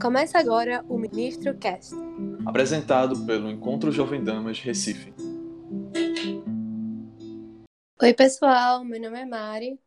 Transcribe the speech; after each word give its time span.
Começa 0.00 0.38
agora 0.38 0.84
o 0.88 0.96
Ministro 0.96 1.52
Cast. 1.58 1.92
Apresentado 2.46 3.26
pelo 3.26 3.50
Encontro 3.50 3.90
Jovem 3.90 4.22
Damas 4.22 4.60
Recife. 4.60 5.12
Oi, 8.00 8.14
pessoal, 8.14 8.84
meu 8.84 9.00
nome 9.00 9.18
é 9.18 9.24
Mari. 9.24 9.80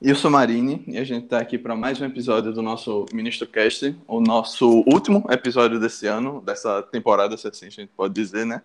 Eu 0.00 0.16
sou 0.16 0.30
Marine 0.30 0.82
e 0.88 0.96
a 0.96 1.04
gente 1.04 1.24
está 1.24 1.38
aqui 1.38 1.58
para 1.58 1.76
mais 1.76 2.00
um 2.00 2.06
episódio 2.06 2.50
do 2.50 2.62
nosso 2.62 3.04
Ministro 3.12 3.46
Cast, 3.46 3.94
o 4.08 4.20
nosso 4.20 4.82
último 4.90 5.26
episódio 5.30 5.78
desse 5.78 6.06
ano, 6.06 6.40
dessa 6.40 6.82
temporada, 6.84 7.36
se 7.36 7.46
assim 7.46 7.66
a 7.66 7.70
gente 7.70 7.92
pode 7.94 8.14
dizer, 8.14 8.46
né? 8.46 8.62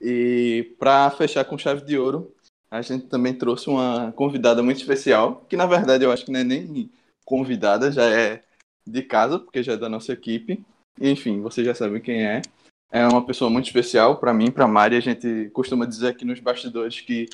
E 0.00 0.74
para 0.78 1.10
fechar 1.10 1.44
com 1.44 1.58
chave 1.58 1.84
de 1.84 1.98
ouro, 1.98 2.34
a 2.70 2.80
gente 2.80 3.06
também 3.06 3.34
trouxe 3.34 3.68
uma 3.68 4.12
convidada 4.12 4.62
muito 4.62 4.78
especial, 4.78 5.44
que 5.46 5.56
na 5.56 5.66
verdade 5.66 6.04
eu 6.04 6.10
acho 6.10 6.24
que 6.24 6.32
não 6.32 6.40
é 6.40 6.44
nem 6.44 6.90
convidada, 7.22 7.92
já 7.92 8.04
é 8.04 8.42
de 8.86 9.02
casa, 9.02 9.38
porque 9.38 9.62
já 9.62 9.72
é 9.72 9.76
da 9.76 9.88
nossa 9.88 10.12
equipe. 10.12 10.64
Enfim, 11.00 11.40
vocês 11.40 11.66
já 11.66 11.74
sabem 11.74 12.00
quem 12.00 12.24
é. 12.24 12.42
É 12.90 13.06
uma 13.06 13.24
pessoa 13.24 13.50
muito 13.50 13.66
especial 13.66 14.18
para 14.18 14.32
mim, 14.32 14.50
para 14.50 14.68
Mari. 14.68 14.96
A 14.96 15.00
gente 15.00 15.50
costuma 15.50 15.84
dizer 15.84 16.08
aqui 16.08 16.24
nos 16.24 16.40
bastidores 16.40 17.00
que 17.00 17.28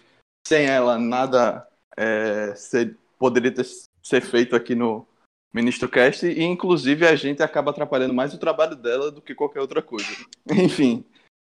sem 0.46 0.66
ela 0.66 0.98
nada 0.98 1.66
é, 1.96 2.54
ser, 2.54 2.96
poderia 3.18 3.52
ter, 3.52 3.66
ser 4.02 4.22
feito 4.22 4.56
aqui 4.56 4.74
no 4.74 5.06
Ministro 5.52 5.88
Cast 5.88 6.26
e 6.26 6.42
inclusive 6.42 7.06
a 7.06 7.14
gente 7.14 7.42
acaba 7.42 7.70
atrapalhando 7.70 8.14
mais 8.14 8.32
o 8.32 8.38
trabalho 8.38 8.74
dela 8.74 9.10
do 9.10 9.20
que 9.20 9.34
qualquer 9.34 9.60
outra 9.60 9.82
coisa. 9.82 10.08
Enfim, 10.50 11.04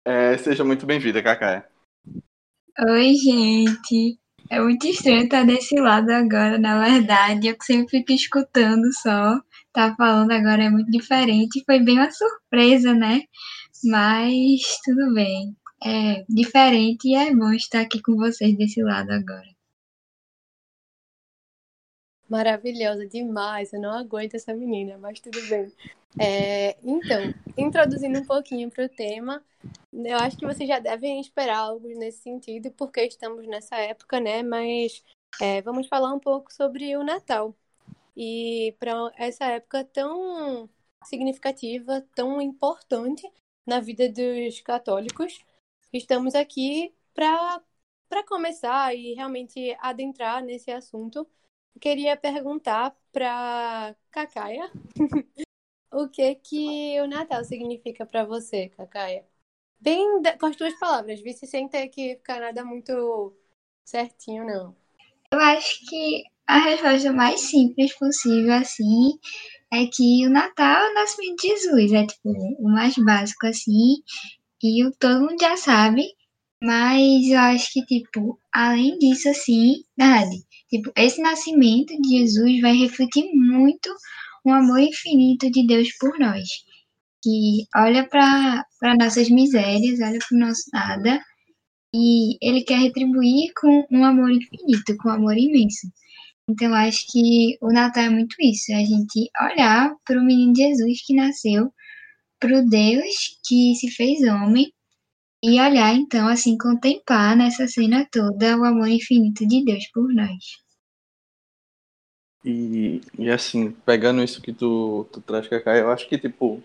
é, 0.04 0.36
seja 0.36 0.64
muito 0.64 0.84
bem-vinda, 0.84 1.22
Cacá. 1.22 1.66
Oi, 2.90 3.14
gente. 3.14 4.18
É 4.50 4.60
muito 4.60 4.86
estranho 4.86 5.24
estar 5.24 5.44
desse 5.44 5.74
lado 5.76 6.10
agora, 6.10 6.58
na 6.58 6.82
verdade. 6.82 7.48
Eu 7.48 7.56
sempre 7.62 7.98
fico 7.98 8.12
escutando 8.12 8.92
só. 8.92 9.40
Tá 9.72 9.94
falando 9.96 10.30
agora 10.32 10.64
é 10.64 10.70
muito 10.70 10.90
diferente. 10.90 11.62
Foi 11.64 11.80
bem 11.80 11.98
uma 11.98 12.10
surpresa, 12.10 12.94
né? 12.94 13.22
Mas 13.84 14.78
tudo 14.84 15.14
bem. 15.14 15.56
É 15.82 16.24
diferente 16.28 17.08
e 17.08 17.14
é 17.14 17.34
bom 17.34 17.52
estar 17.52 17.80
aqui 17.80 18.00
com 18.02 18.16
vocês 18.16 18.56
desse 18.56 18.82
lado 18.82 19.10
agora. 19.10 19.54
Maravilhosa 22.28 23.06
demais. 23.06 23.72
Eu 23.72 23.80
não 23.80 23.92
aguento 23.92 24.34
essa 24.34 24.54
menina, 24.54 24.96
mas 24.98 25.20
tudo 25.20 25.40
bem. 25.48 25.72
É, 26.20 26.76
então, 26.82 27.34
introduzindo 27.56 28.20
um 28.20 28.24
pouquinho 28.24 28.70
para 28.70 28.84
o 28.84 28.88
tema, 28.88 29.44
eu 29.92 30.16
acho 30.18 30.36
que 30.36 30.46
vocês 30.46 30.68
já 30.68 30.78
devem 30.78 31.20
esperar 31.20 31.58
algo 31.58 31.88
nesse 31.88 32.18
sentido, 32.22 32.70
porque 32.72 33.02
estamos 33.02 33.46
nessa 33.46 33.76
época, 33.76 34.20
né? 34.20 34.42
Mas 34.42 35.02
é, 35.40 35.60
vamos 35.62 35.88
falar 35.88 36.12
um 36.12 36.20
pouco 36.20 36.52
sobre 36.52 36.96
o 36.96 37.02
Natal. 37.02 37.54
E 38.16 38.74
para 38.78 38.92
essa 39.16 39.46
época 39.46 39.84
tão 39.84 40.68
significativa, 41.04 42.06
tão 42.14 42.40
importante 42.40 43.28
na 43.66 43.80
vida 43.80 44.08
dos 44.08 44.60
católicos, 44.60 45.40
estamos 45.92 46.34
aqui 46.34 46.94
para 47.12 47.62
começar 48.28 48.94
e 48.94 49.14
realmente 49.14 49.76
adentrar 49.80 50.42
nesse 50.42 50.70
assunto. 50.70 51.26
Queria 51.80 52.16
perguntar 52.16 52.96
para 53.12 53.96
Cacaia 54.12 54.70
o 55.94 56.08
que 56.08 56.34
que 56.36 57.00
o 57.00 57.06
Natal 57.06 57.44
significa 57.44 58.04
para 58.06 58.24
você, 58.24 58.68
Cacaia? 58.70 59.24
Bem 59.80 60.22
com 60.40 60.46
as 60.46 60.56
tuas 60.56 60.78
palavras, 60.78 61.20
vi 61.20 61.32
se 61.32 61.46
sem 61.46 61.68
ter 61.68 61.88
que 61.88 62.16
ficar 62.16 62.40
nada 62.40 62.64
muito 62.64 63.34
certinho, 63.84 64.46
não. 64.46 64.74
Eu 65.32 65.38
acho 65.40 65.86
que 65.88 66.22
a 66.46 66.58
resposta 66.58 67.12
mais 67.12 67.40
simples 67.40 67.96
possível, 67.98 68.54
assim, 68.54 69.18
é 69.72 69.86
que 69.86 70.26
o 70.26 70.30
Natal 70.30 70.84
é 70.84 70.90
o 70.90 70.94
nascimento 70.94 71.40
de 71.42 71.48
Jesus. 71.48 71.92
É, 71.92 72.06
tipo, 72.06 72.30
o 72.58 72.68
mais 72.68 72.94
básico, 72.96 73.46
assim, 73.46 73.96
e 74.62 74.84
o, 74.86 74.92
todo 74.92 75.20
mundo 75.20 75.36
já 75.40 75.56
sabe. 75.56 76.04
Mas 76.62 77.26
eu 77.28 77.38
acho 77.38 77.70
que, 77.72 77.84
tipo, 77.84 78.38
além 78.52 78.98
disso, 78.98 79.28
assim, 79.28 79.84
verdade, 79.98 80.36
tipo, 80.70 80.90
esse 80.96 81.20
nascimento 81.20 81.94
de 82.00 82.18
Jesus 82.20 82.60
vai 82.62 82.74
refletir 82.74 83.24
muito 83.34 83.94
o 84.44 84.50
amor 84.50 84.80
infinito 84.80 85.50
de 85.50 85.66
Deus 85.66 85.88
por 85.98 86.18
nós. 86.18 86.48
Que 87.22 87.66
olha 87.74 88.06
para 88.08 88.64
nossas 88.98 89.30
misérias, 89.30 90.00
olha 90.00 90.18
para 90.18 90.36
o 90.36 90.40
nosso 90.40 90.62
nada, 90.72 91.20
e 91.94 92.36
ele 92.42 92.62
quer 92.64 92.78
retribuir 92.78 93.52
com 93.60 93.86
um 93.90 94.04
amor 94.04 94.30
infinito, 94.30 94.96
com 94.98 95.08
um 95.08 95.12
amor 95.12 95.36
imenso. 95.38 95.86
Então, 96.48 96.74
acho 96.74 97.06
que 97.10 97.56
o 97.62 97.72
Natal 97.72 98.04
é 98.04 98.10
muito 98.10 98.36
isso, 98.40 98.72
é 98.72 98.76
a 98.76 98.84
gente 98.84 99.30
olhar 99.40 99.94
para 100.04 100.20
o 100.20 100.24
menino 100.24 100.54
Jesus 100.54 101.00
que 101.06 101.14
nasceu, 101.14 101.72
para 102.38 102.58
o 102.58 102.68
Deus 102.68 103.38
que 103.46 103.74
se 103.76 103.90
fez 103.90 104.20
homem, 104.22 104.70
e 105.42 105.60
olhar, 105.60 105.94
então, 105.94 106.26
assim, 106.26 106.56
contemplar 106.58 107.36
nessa 107.36 107.68
cena 107.68 108.06
toda 108.10 108.58
o 108.58 108.64
amor 108.64 108.88
infinito 108.88 109.46
de 109.46 109.64
Deus 109.64 109.86
por 109.92 110.12
nós. 110.14 110.63
E, 112.44 113.00
e 113.18 113.30
assim, 113.30 113.70
pegando 113.70 114.22
isso 114.22 114.42
que 114.42 114.52
tu, 114.52 115.06
tu 115.10 115.20
traz, 115.20 115.48
Kaká, 115.48 115.76
eu 115.76 115.90
acho 115.90 116.08
que, 116.08 116.18
tipo, 116.18 116.62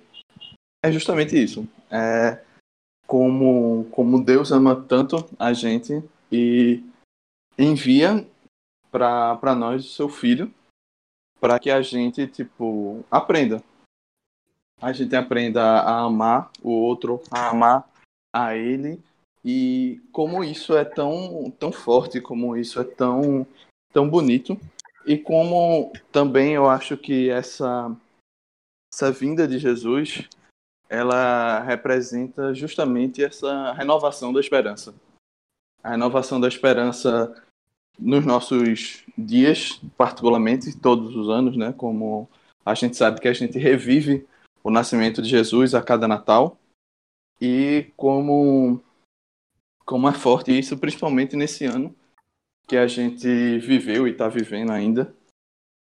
é 0.84 0.92
justamente 0.92 1.42
isso. 1.42 1.68
É 1.90 2.44
como, 3.08 3.86
como 3.86 4.24
Deus 4.24 4.52
ama 4.52 4.76
tanto 4.76 5.28
a 5.40 5.52
gente 5.52 6.04
e 6.32 6.84
envia 7.58 8.24
para 8.92 9.56
nós 9.56 9.84
o 9.84 9.90
seu 9.90 10.08
filho 10.08 10.54
para 11.40 11.58
que 11.58 11.72
a 11.72 11.82
gente 11.82 12.28
tipo 12.28 13.04
aprenda 13.10 13.64
a 14.80 14.94
gente 14.94 15.16
aprenda 15.16 15.62
a 15.62 16.02
amar 16.02 16.52
o 16.62 16.70
outro 16.70 17.20
a 17.32 17.50
amar 17.50 17.90
a 18.34 18.56
ele 18.56 19.02
e 19.44 20.00
como 20.12 20.44
isso 20.44 20.78
é 20.78 20.86
tão 20.86 21.52
tão 21.60 21.72
forte 21.72 22.22
como 22.22 22.56
isso 22.56 22.80
é 22.80 22.84
tão 22.84 23.46
tão 23.92 24.08
bonito 24.08 24.56
e 25.06 25.18
como 25.18 25.92
também 26.12 26.54
eu 26.54 26.70
acho 26.70 26.98
que 26.98 27.30
essa 27.30 27.96
essa 28.94 29.12
vinda 29.12 29.48
de 29.48 29.60
Jesus 29.60 30.28
ela 30.90 31.62
representa 31.62 32.54
justamente 32.54 33.24
essa 33.24 33.72
renovação 33.74 34.34
da 34.34 34.40
esperança 34.40 34.94
a 35.84 35.92
renovação 35.92 36.40
da 36.40 36.48
esperança 36.48 37.34
nos 37.98 38.26
nossos 38.26 39.04
dias, 39.18 39.82
particularmente 39.98 40.78
todos 40.78 41.16
os 41.16 41.30
anos, 41.30 41.58
né? 41.58 41.74
Como 41.74 42.30
a 42.66 42.74
gente 42.74 42.96
sabe 42.96 43.20
que 43.20 43.28
a 43.28 43.34
gente 43.34 43.58
revive 43.58 44.28
o 44.64 44.70
nascimento 44.70 45.22
de 45.22 45.30
Jesus 45.30 45.74
a 45.74 45.81
cada 45.81 46.08
Natal 46.08 46.58
e 47.42 47.92
como 47.96 48.81
como 49.86 50.08
é 50.08 50.14
forte 50.14 50.58
isso, 50.58 50.78
principalmente 50.78 51.36
nesse 51.36 51.66
ano 51.66 51.96
que 52.69 52.78
a 52.78 52.88
gente 52.88 53.57
viveu 53.59 54.07
e 54.07 54.12
está 54.12 54.28
vivendo 54.28 54.72
ainda 54.72 55.12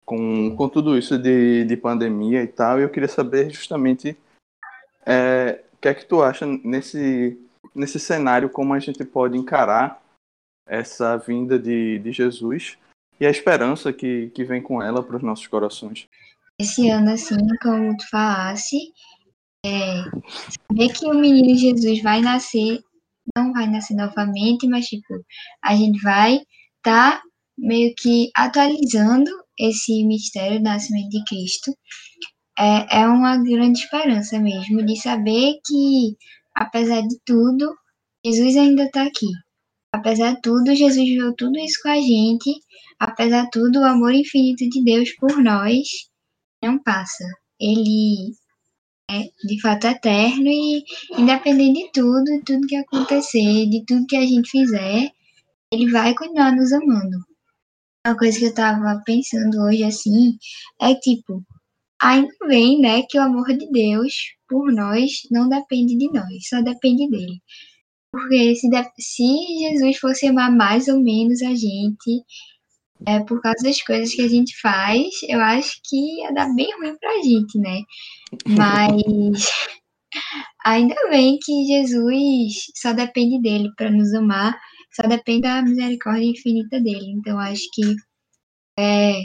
com, 0.05 0.55
com 0.55 0.69
tudo 0.69 0.97
isso 0.97 1.17
de, 1.17 1.63
de 1.63 1.77
pandemia 1.77 2.43
e 2.43 2.47
tal. 2.47 2.79
E 2.79 2.83
eu 2.83 2.89
queria 2.89 3.07
saber 3.07 3.49
justamente 3.49 4.17
é, 5.05 5.63
o 5.73 5.77
que 5.77 5.87
é 5.87 5.93
que 5.93 6.05
tu 6.05 6.21
acha 6.21 6.45
nesse 6.45 7.39
nesse 7.73 7.99
cenário 7.99 8.49
como 8.49 8.73
a 8.73 8.79
gente 8.79 9.03
pode 9.03 9.37
encarar 9.37 10.01
essa 10.67 11.17
vinda 11.17 11.57
de, 11.57 11.99
de 11.99 12.11
Jesus 12.11 12.77
e 13.19 13.25
a 13.25 13.29
esperança 13.29 13.91
que, 13.91 14.29
que 14.29 14.43
vem 14.43 14.61
com 14.61 14.81
ela 14.81 15.01
para 15.01 15.17
os 15.17 15.23
nossos 15.23 15.47
corações. 15.47 16.07
Esse 16.59 16.89
ano, 16.89 17.11
assim, 17.11 17.37
como 17.61 17.95
tu 17.97 18.07
falasse, 18.09 18.93
é, 19.65 20.03
saber 20.69 20.93
que 20.93 21.05
o 21.05 21.13
menino 21.13 21.55
Jesus 21.55 22.01
vai 22.03 22.21
nascer, 22.21 22.79
não 23.35 23.51
vai 23.53 23.67
nascer 23.67 23.95
novamente, 23.95 24.67
mas, 24.67 24.85
tipo, 24.85 25.25
a 25.63 25.75
gente 25.75 25.99
vai 26.01 26.41
tá 26.83 27.21
meio 27.57 27.93
que 27.97 28.29
atualizando 28.35 29.31
esse 29.59 30.03
mistério 30.05 30.59
do 30.59 30.63
nascimento 30.63 31.09
de 31.09 31.23
Cristo. 31.25 31.71
É, 32.57 33.01
é 33.01 33.07
uma 33.07 33.37
grande 33.37 33.79
esperança 33.79 34.39
mesmo 34.39 34.85
de 34.85 34.95
saber 34.99 35.55
que, 35.65 36.15
apesar 36.53 37.01
de 37.01 37.17
tudo, 37.25 37.73
Jesus 38.25 38.55
ainda 38.57 38.83
está 38.83 39.03
aqui. 39.03 39.27
Apesar 39.91 40.35
de 40.35 40.41
tudo, 40.41 40.75
Jesus 40.75 40.95
viveu 40.95 41.35
tudo 41.35 41.57
isso 41.59 41.79
com 41.81 41.89
a 41.89 41.95
gente. 42.01 42.51
Apesar 42.99 43.43
de 43.43 43.51
tudo, 43.51 43.79
o 43.79 43.85
amor 43.85 44.13
infinito 44.13 44.67
de 44.69 44.83
Deus 44.83 45.11
por 45.17 45.41
nós 45.41 45.87
não 46.63 46.79
passa. 46.79 47.25
Ele 47.59 48.33
é 49.09 49.23
de 49.45 49.61
fato 49.61 49.87
eterno 49.87 50.47
e 50.47 50.83
independente 51.17 51.83
de 51.83 51.91
tudo, 51.91 52.23
de 52.23 52.43
tudo 52.43 52.67
que 52.67 52.75
acontecer, 52.75 53.69
de 53.69 53.83
tudo 53.85 54.07
que 54.07 54.15
a 54.15 54.25
gente 54.25 54.49
fizer, 54.49 55.11
ele 55.73 55.91
vai 55.91 56.13
continuar 56.13 56.55
nos 56.55 56.71
amando. 56.71 57.17
Uma 58.05 58.17
coisa 58.17 58.37
que 58.37 58.45
eu 58.45 58.53
tava 58.53 59.01
pensando 59.05 59.61
hoje 59.63 59.83
assim 59.83 60.37
é 60.81 60.93
tipo, 60.95 61.43
ainda 62.01 62.33
bem, 62.47 62.79
né, 62.79 63.03
que 63.09 63.17
o 63.17 63.21
amor 63.21 63.47
de 63.47 63.69
Deus 63.71 64.13
por 64.47 64.71
nós 64.71 65.11
não 65.31 65.47
depende 65.47 65.97
de 65.97 66.11
nós, 66.11 66.47
só 66.47 66.61
depende 66.61 67.09
dele. 67.09 67.41
Porque 68.11 68.55
se, 68.55 68.69
se 68.99 69.59
Jesus 69.59 69.97
fosse 69.97 70.27
amar 70.27 70.51
mais 70.51 70.87
ou 70.87 71.01
menos 71.01 71.41
a 71.41 71.55
gente, 71.55 72.23
é, 73.07 73.19
por 73.21 73.41
causa 73.41 73.63
das 73.63 73.81
coisas 73.81 74.13
que 74.13 74.21
a 74.21 74.27
gente 74.27 74.59
faz, 74.61 75.07
eu 75.27 75.39
acho 75.39 75.79
que 75.83 76.21
ia 76.21 76.31
dar 76.31 76.53
bem 76.53 76.69
ruim 76.77 76.95
pra 76.99 77.23
gente, 77.23 77.57
né? 77.57 77.81
Mas 78.47 79.49
ainda 80.63 80.95
bem 81.09 81.39
que 81.43 81.65
Jesus 81.65 82.53
só 82.75 82.93
depende 82.93 83.41
dele 83.41 83.69
para 83.75 83.89
nos 83.89 84.13
amar, 84.13 84.59
só 84.95 85.07
depende 85.07 85.41
da 85.41 85.61
misericórdia 85.61 86.25
infinita 86.25 86.79
dele. 86.79 87.11
Então 87.11 87.39
acho 87.39 87.63
que 87.73 87.95
é, 88.79 89.23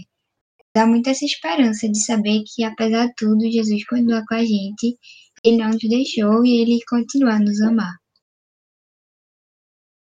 dá 0.74 0.86
muita 0.86 1.10
essa 1.10 1.24
esperança 1.24 1.88
de 1.88 2.04
saber 2.04 2.42
que 2.46 2.64
apesar 2.64 3.06
de 3.06 3.14
tudo, 3.16 3.50
Jesus 3.50 3.84
continua 3.86 4.24
com 4.26 4.34
a 4.34 4.44
gente, 4.44 4.98
ele 5.44 5.58
não 5.58 5.70
nos 5.70 5.88
deixou 5.88 6.44
e 6.44 6.60
ele 6.60 6.78
continua 6.88 7.34
a 7.34 7.38
nos 7.38 7.60
amar. 7.60 7.96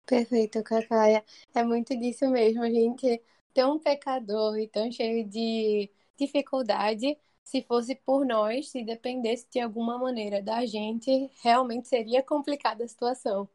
Perfeito, 0.07 0.63
Cacaia. 0.63 1.25
É 1.55 1.63
muito 1.65 1.97
disso 1.99 2.29
mesmo, 2.29 2.63
a 2.63 2.71
gente 2.71 3.23
tão 3.55 3.79
pecador 3.79 4.59
e 4.59 4.69
tão 4.69 4.91
cheio 4.93 5.27
de 5.27 5.91
dificuldade, 6.19 7.17
se 7.43 7.63
fosse 7.63 7.95
por 7.95 8.27
nós, 8.27 8.71
se 8.71 8.85
dependesse 8.85 9.47
de 9.51 9.61
alguma 9.61 9.99
maneira 9.99 10.43
da 10.43 10.67
gente, 10.67 11.31
realmente 11.43 11.89
seria 11.89 12.23
complicada 12.23 12.85
a 12.85 12.89
situação. 12.89 13.49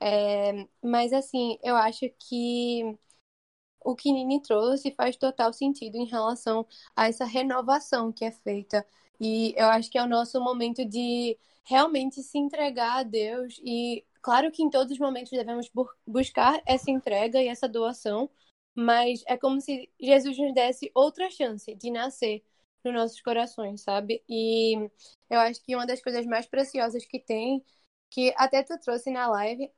É, 0.00 0.66
mas 0.82 1.12
assim, 1.12 1.58
eu 1.62 1.74
acho 1.76 2.08
que 2.18 2.96
o 3.84 3.94
que 3.96 4.12
Nini 4.12 4.42
trouxe 4.42 4.90
faz 4.92 5.16
total 5.16 5.52
sentido 5.52 5.96
em 5.96 6.06
relação 6.06 6.66
a 6.96 7.08
essa 7.08 7.24
renovação 7.24 8.12
que 8.12 8.24
é 8.24 8.30
feita. 8.32 8.86
E 9.20 9.54
eu 9.56 9.66
acho 9.66 9.90
que 9.90 9.98
é 9.98 10.02
o 10.02 10.08
nosso 10.08 10.40
momento 10.40 10.84
de 10.84 11.38
realmente 11.64 12.22
se 12.22 12.38
entregar 12.38 12.98
a 13.00 13.02
Deus. 13.02 13.60
E 13.64 14.04
claro 14.22 14.50
que 14.52 14.62
em 14.62 14.70
todos 14.70 14.92
os 14.92 14.98
momentos 14.98 15.30
devemos 15.30 15.70
buscar 16.06 16.60
essa 16.66 16.90
entrega 16.90 17.42
e 17.42 17.48
essa 17.48 17.68
doação, 17.68 18.30
mas 18.74 19.22
é 19.26 19.36
como 19.36 19.60
se 19.60 19.90
Jesus 20.00 20.38
nos 20.38 20.54
desse 20.54 20.90
outra 20.94 21.30
chance 21.30 21.74
de 21.74 21.90
nascer 21.90 22.44
nos 22.84 22.94
nossos 22.94 23.20
corações, 23.20 23.82
sabe? 23.82 24.22
E 24.28 24.74
eu 25.30 25.40
acho 25.40 25.62
que 25.62 25.74
uma 25.74 25.86
das 25.86 26.00
coisas 26.02 26.24
mais 26.26 26.46
preciosas 26.46 27.04
que 27.04 27.18
tem, 27.18 27.64
que 28.10 28.32
até 28.36 28.62
tu 28.62 28.78
trouxe 28.78 29.10
na 29.10 29.28
live, 29.28 29.70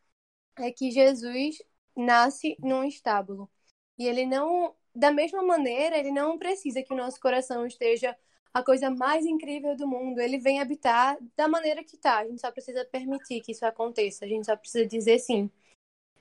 é 0.60 0.70
que 0.72 0.90
Jesus 0.90 1.56
nasce 1.96 2.56
num 2.60 2.84
estábulo. 2.84 3.50
E 3.98 4.06
ele 4.06 4.26
não, 4.26 4.74
da 4.94 5.10
mesma 5.10 5.42
maneira, 5.42 5.98
ele 5.98 6.10
não 6.12 6.38
precisa 6.38 6.82
que 6.82 6.92
o 6.92 6.96
nosso 6.96 7.20
coração 7.20 7.66
esteja 7.66 8.16
a 8.52 8.62
coisa 8.62 8.90
mais 8.90 9.24
incrível 9.26 9.76
do 9.76 9.86
mundo. 9.86 10.20
Ele 10.20 10.38
vem 10.38 10.60
habitar 10.60 11.18
da 11.36 11.48
maneira 11.48 11.84
que 11.84 11.96
tá. 11.96 12.18
A 12.20 12.26
gente 12.26 12.40
só 12.40 12.50
precisa 12.50 12.84
permitir 12.84 13.40
que 13.42 13.52
isso 13.52 13.64
aconteça. 13.66 14.24
A 14.24 14.28
gente 14.28 14.46
só 14.46 14.56
precisa 14.56 14.86
dizer 14.86 15.18
sim. 15.18 15.50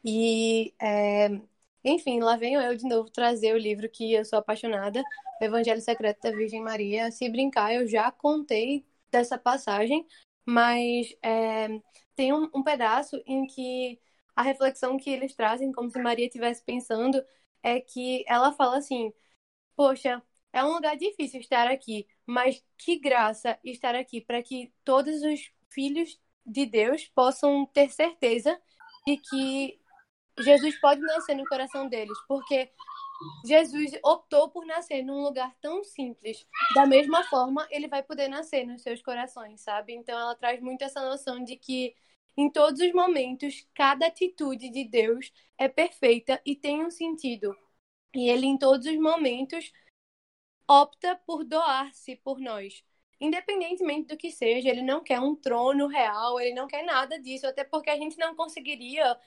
E 0.04 0.74
é, 0.82 1.30
enfim, 1.84 2.20
lá 2.20 2.36
venho 2.38 2.60
eu 2.62 2.76
de 2.76 2.86
novo 2.88 3.10
trazer 3.10 3.54
o 3.54 3.58
livro 3.58 3.90
que 3.90 4.14
eu 4.14 4.26
sou 4.26 4.40
apaixonada, 4.40 5.02
o 5.42 5.44
Evangelho 5.44 5.82
Secreto 5.82 6.22
da 6.22 6.32
Virgem 6.32 6.62
Maria. 6.62 7.12
Se 7.12 7.30
brincar, 7.30 7.74
eu 7.74 7.88
já 7.88 8.12
contei 8.12 8.86
dessa 9.12 9.38
passagem, 9.38 10.06
mas 10.46 11.16
é, 11.24 11.68
tem 12.16 12.34
um, 12.34 12.50
um 12.54 12.64
pedaço 12.64 13.22
em 13.26 13.46
que 13.48 14.00
a 14.36 14.42
reflexão 14.42 14.98
que 14.98 15.10
eles 15.10 15.36
trazem, 15.36 15.72
como 15.72 15.90
se 15.90 16.02
Maria 16.02 16.26
estivesse 16.26 16.64
pensando, 16.64 17.24
é 17.64 17.80
que 17.80 18.24
ela 18.28 18.52
fala 18.54 18.78
assim: 18.78 19.14
Poxa, 19.76 20.22
é 20.52 20.64
um 20.64 20.74
lugar 20.74 20.98
difícil 20.98 21.40
estar 21.40 21.68
aqui, 21.68 22.08
mas 22.26 22.64
que 22.78 22.98
graça 22.98 23.60
estar 23.64 23.96
aqui 23.96 24.22
para 24.22 24.42
que 24.42 24.74
todos 24.84 25.22
os 25.24 25.52
filhos 25.70 26.20
de 26.46 26.66
Deus 26.66 27.06
possam 27.08 27.66
ter 27.68 27.90
certeza 27.90 28.60
de 29.06 29.18
que 29.18 29.80
Jesus 30.40 30.80
pode 30.80 31.02
nascer 31.02 31.36
no 31.36 31.46
coração 31.46 31.88
deles, 31.88 32.18
porque 32.28 32.72
Jesus 33.46 33.92
optou 34.04 34.50
por 34.50 34.66
nascer 34.66 35.04
num 35.04 35.22
lugar 35.22 35.54
tão 35.62 35.84
simples. 35.84 36.46
Da 36.74 36.86
mesma 36.86 37.24
forma, 37.26 37.68
ele 37.70 37.88
vai 37.88 38.02
poder 38.02 38.28
nascer 38.28 38.66
nos 38.66 38.82
seus 38.82 39.02
corações, 39.02 39.62
sabe? 39.62 39.94
Então 39.94 40.18
ela 40.18 40.36
traz 40.36 40.62
muito 40.62 40.84
essa 40.84 41.02
noção 41.02 41.44
de 41.44 41.56
que 41.58 41.94
em 42.38 42.50
todos 42.50 42.80
os 42.82 42.94
momentos, 42.94 43.68
cada 43.74 44.08
atitude 44.08 44.70
de 44.70 44.86
Deus 44.86 45.32
é 45.58 45.68
perfeita 45.68 46.42
e 46.46 46.56
tem 46.56 46.84
um 46.86 46.90
sentido. 46.92 47.56
E 48.16 48.30
ele 48.30 48.46
em 48.48 48.58
todos 48.58 48.88
os 48.88 48.98
momentos 48.98 49.72
opta 50.68 51.16
por 51.26 51.44
doar-se 51.44 52.16
por 52.18 52.40
nós. 52.40 52.84
Independentemente 53.20 54.08
do 54.08 54.18
que 54.18 54.32
seja, 54.32 54.70
ele 54.70 54.82
não 54.82 55.04
quer 55.04 55.20
um 55.20 55.36
trono 55.36 55.88
real, 55.88 56.40
ele 56.40 56.54
não 56.54 56.68
quer 56.68 56.84
nada 56.84 57.20
disso, 57.20 57.46
até 57.48 57.64
porque 57.64 57.90
a 57.90 57.98
gente 57.98 58.18
não 58.18 58.36
conseguiria 58.36 59.18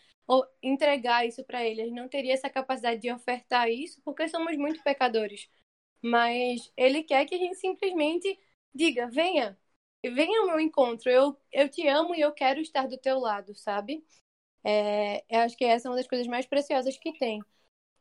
entregar 0.63 1.27
isso 1.27 1.45
para 1.45 1.65
ele. 1.65 1.83
Ele 1.83 1.91
não 1.93 2.09
teria 2.09 2.33
essa 2.35 2.49
capacidade 2.51 3.01
de 3.01 3.13
ofertar 3.13 3.69
isso 3.71 4.01
porque 4.03 4.29
somos 4.29 4.57
muito 4.57 4.83
pecadores. 4.83 5.49
Mas 6.03 6.73
ele 6.77 7.03
quer 7.03 7.27
que 7.27 7.35
a 7.35 7.39
gente 7.39 7.57
simplesmente 7.57 8.39
diga: 8.75 9.09
venha, 9.09 9.59
venha 10.11 10.41
ao 10.41 10.47
meu 10.47 10.61
encontro. 10.61 11.11
Eu, 11.11 11.37
eu 11.53 11.69
te 11.69 11.87
amo 11.89 12.15
e 12.15 12.21
eu 12.21 12.33
quero 12.33 12.61
estar 12.61 12.87
do 12.89 12.99
teu 12.99 13.19
lado, 13.19 13.55
sabe? 13.55 14.05
É, 14.65 15.25
eu 15.29 15.41
acho 15.41 15.57
que 15.57 15.65
essa 15.65 15.89
é 15.89 15.91
uma 15.91 15.97
das 15.97 16.07
coisas 16.07 16.27
mais 16.27 16.47
preciosas 16.47 16.97
que 16.99 17.13
tem. 17.19 17.41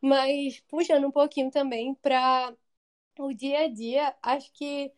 Mas 0.01 0.59
puxando 0.69 1.05
um 1.07 1.11
pouquinho 1.11 1.51
também 1.51 1.95
para 1.95 2.55
o 3.19 3.33
dia 3.33 3.65
a 3.65 3.67
dia, 3.67 4.15
acho 4.21 4.51
que 4.53 4.91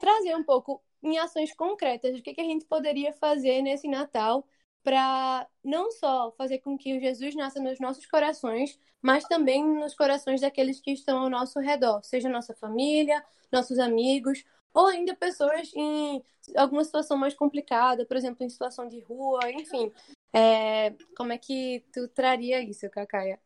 trazer 0.00 0.36
um 0.36 0.44
pouco 0.44 0.82
em 1.02 1.18
ações 1.18 1.54
concretas 1.54 2.18
o 2.18 2.22
que, 2.22 2.34
que 2.34 2.40
a 2.40 2.44
gente 2.44 2.64
poderia 2.64 3.12
fazer 3.12 3.62
nesse 3.62 3.88
Natal 3.88 4.46
para 4.82 5.48
não 5.64 5.90
só 5.90 6.32
fazer 6.32 6.58
com 6.58 6.76
que 6.76 6.96
o 6.96 7.00
Jesus 7.00 7.34
nasça 7.34 7.60
nos 7.60 7.80
nossos 7.80 8.06
corações, 8.06 8.78
mas 9.00 9.24
também 9.24 9.64
nos 9.64 9.94
corações 9.94 10.40
daqueles 10.42 10.80
que 10.80 10.92
estão 10.92 11.18
ao 11.18 11.30
nosso 11.30 11.58
redor, 11.58 12.02
seja 12.02 12.28
nossa 12.28 12.54
família, 12.54 13.24
nossos 13.50 13.78
amigos, 13.78 14.44
ou 14.74 14.88
ainda 14.88 15.14
pessoas 15.14 15.72
em 15.74 16.22
alguma 16.56 16.84
situação 16.84 17.16
mais 17.16 17.32
complicada, 17.32 18.04
por 18.04 18.16
exemplo, 18.16 18.44
em 18.44 18.50
situação 18.50 18.88
de 18.88 19.00
rua, 19.00 19.40
enfim. 19.52 19.92
É... 20.32 20.92
como 21.16 21.32
é 21.32 21.38
que 21.38 21.84
tu 21.92 22.08
traria 22.08 22.60
isso, 22.60 22.90
Cacaia? 22.90 23.38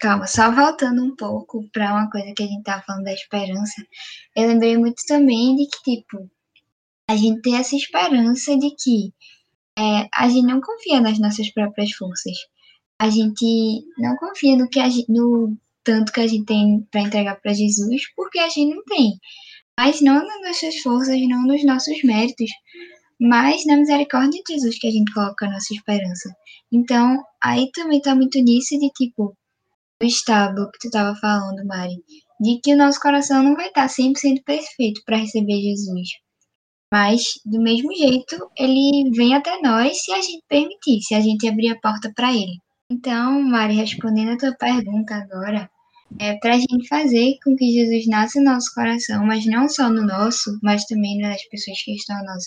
Calma, 0.00 0.26
só 0.26 0.50
voltando 0.50 1.04
um 1.04 1.14
pouco 1.14 1.68
para 1.70 1.92
uma 1.92 2.10
coisa 2.10 2.32
que 2.34 2.42
a 2.42 2.46
gente 2.46 2.62
tava 2.62 2.82
falando 2.82 3.04
da 3.04 3.12
esperança, 3.12 3.86
eu 4.34 4.48
lembrei 4.48 4.76
muito 4.78 5.02
também 5.06 5.54
de 5.56 5.66
que, 5.66 5.96
tipo, 5.96 6.30
a 7.06 7.16
gente 7.16 7.42
tem 7.42 7.56
essa 7.56 7.76
esperança 7.76 8.56
de 8.56 8.70
que 8.70 9.12
é, 9.78 10.08
a 10.14 10.28
gente 10.28 10.46
não 10.46 10.60
confia 10.60 11.00
nas 11.00 11.18
nossas 11.18 11.50
próprias 11.50 11.92
forças. 11.92 12.36
A 12.98 13.10
gente 13.10 13.84
não 13.98 14.16
confia 14.16 14.56
no 14.56 14.68
que 14.68 14.80
a 14.80 14.88
gente, 14.88 15.10
no 15.10 15.56
tanto 15.84 16.12
que 16.12 16.20
a 16.20 16.26
gente 16.26 16.46
tem 16.46 16.86
para 16.90 17.02
entregar 17.02 17.40
para 17.40 17.52
Jesus, 17.52 18.02
porque 18.14 18.38
a 18.38 18.48
gente 18.48 18.74
não 18.74 18.84
tem. 18.84 19.18
Mas 19.84 20.00
não 20.00 20.24
nas 20.24 20.42
nossas 20.42 20.76
forças, 20.76 21.20
não 21.28 21.42
nos 21.42 21.64
nossos 21.64 22.04
méritos, 22.04 22.48
mas 23.20 23.66
na 23.66 23.76
misericórdia 23.78 24.40
de 24.46 24.54
Jesus 24.54 24.78
que 24.78 24.86
a 24.86 24.90
gente 24.92 25.12
coloca 25.12 25.44
a 25.44 25.50
nossa 25.50 25.74
esperança. 25.74 26.32
Então, 26.70 27.20
aí 27.42 27.68
também 27.72 28.00
tá 28.00 28.14
muito 28.14 28.38
nisso 28.38 28.78
de 28.78 28.88
tipo, 28.90 29.36
o 30.00 30.06
estábulo 30.06 30.70
que 30.70 30.78
tu 30.78 30.90
tava 30.92 31.16
falando, 31.16 31.66
Mari, 31.66 31.96
de 32.40 32.60
que 32.62 32.74
o 32.74 32.76
nosso 32.76 33.00
coração 33.00 33.42
não 33.42 33.56
vai 33.56 33.66
estar 33.66 33.88
100% 33.88 34.44
perfeito 34.44 35.02
para 35.04 35.16
receber 35.16 35.60
Jesus. 35.60 36.10
Mas, 36.92 37.24
do 37.44 37.60
mesmo 37.60 37.92
jeito, 37.92 38.36
ele 38.56 39.10
vem 39.16 39.34
até 39.34 39.60
nós 39.62 40.00
se 40.00 40.12
a 40.12 40.22
gente 40.22 40.44
permitir, 40.48 41.02
se 41.02 41.16
a 41.16 41.20
gente 41.20 41.48
abrir 41.48 41.72
a 41.72 41.80
porta 41.80 42.12
para 42.14 42.32
ele. 42.32 42.56
Então, 42.88 43.42
Mari, 43.42 43.74
respondendo 43.74 44.30
a 44.30 44.38
tua 44.38 44.54
pergunta 44.56 45.16
agora, 45.16 45.68
é 46.18 46.34
para 46.38 46.54
a 46.54 46.58
gente 46.58 46.88
fazer 46.88 47.38
com 47.44 47.56
que 47.56 47.72
Jesus 47.72 48.06
nasça 48.06 48.40
no 48.40 48.52
nosso 48.52 48.72
coração, 48.74 49.24
mas 49.26 49.44
não 49.46 49.68
só 49.68 49.88
no 49.88 50.06
nosso, 50.06 50.58
mas 50.62 50.84
também 50.84 51.18
nas 51.18 51.42
pessoas 51.48 51.82
que 51.82 51.94
estão 51.94 52.16
ao 52.16 52.24
nosso 52.24 52.46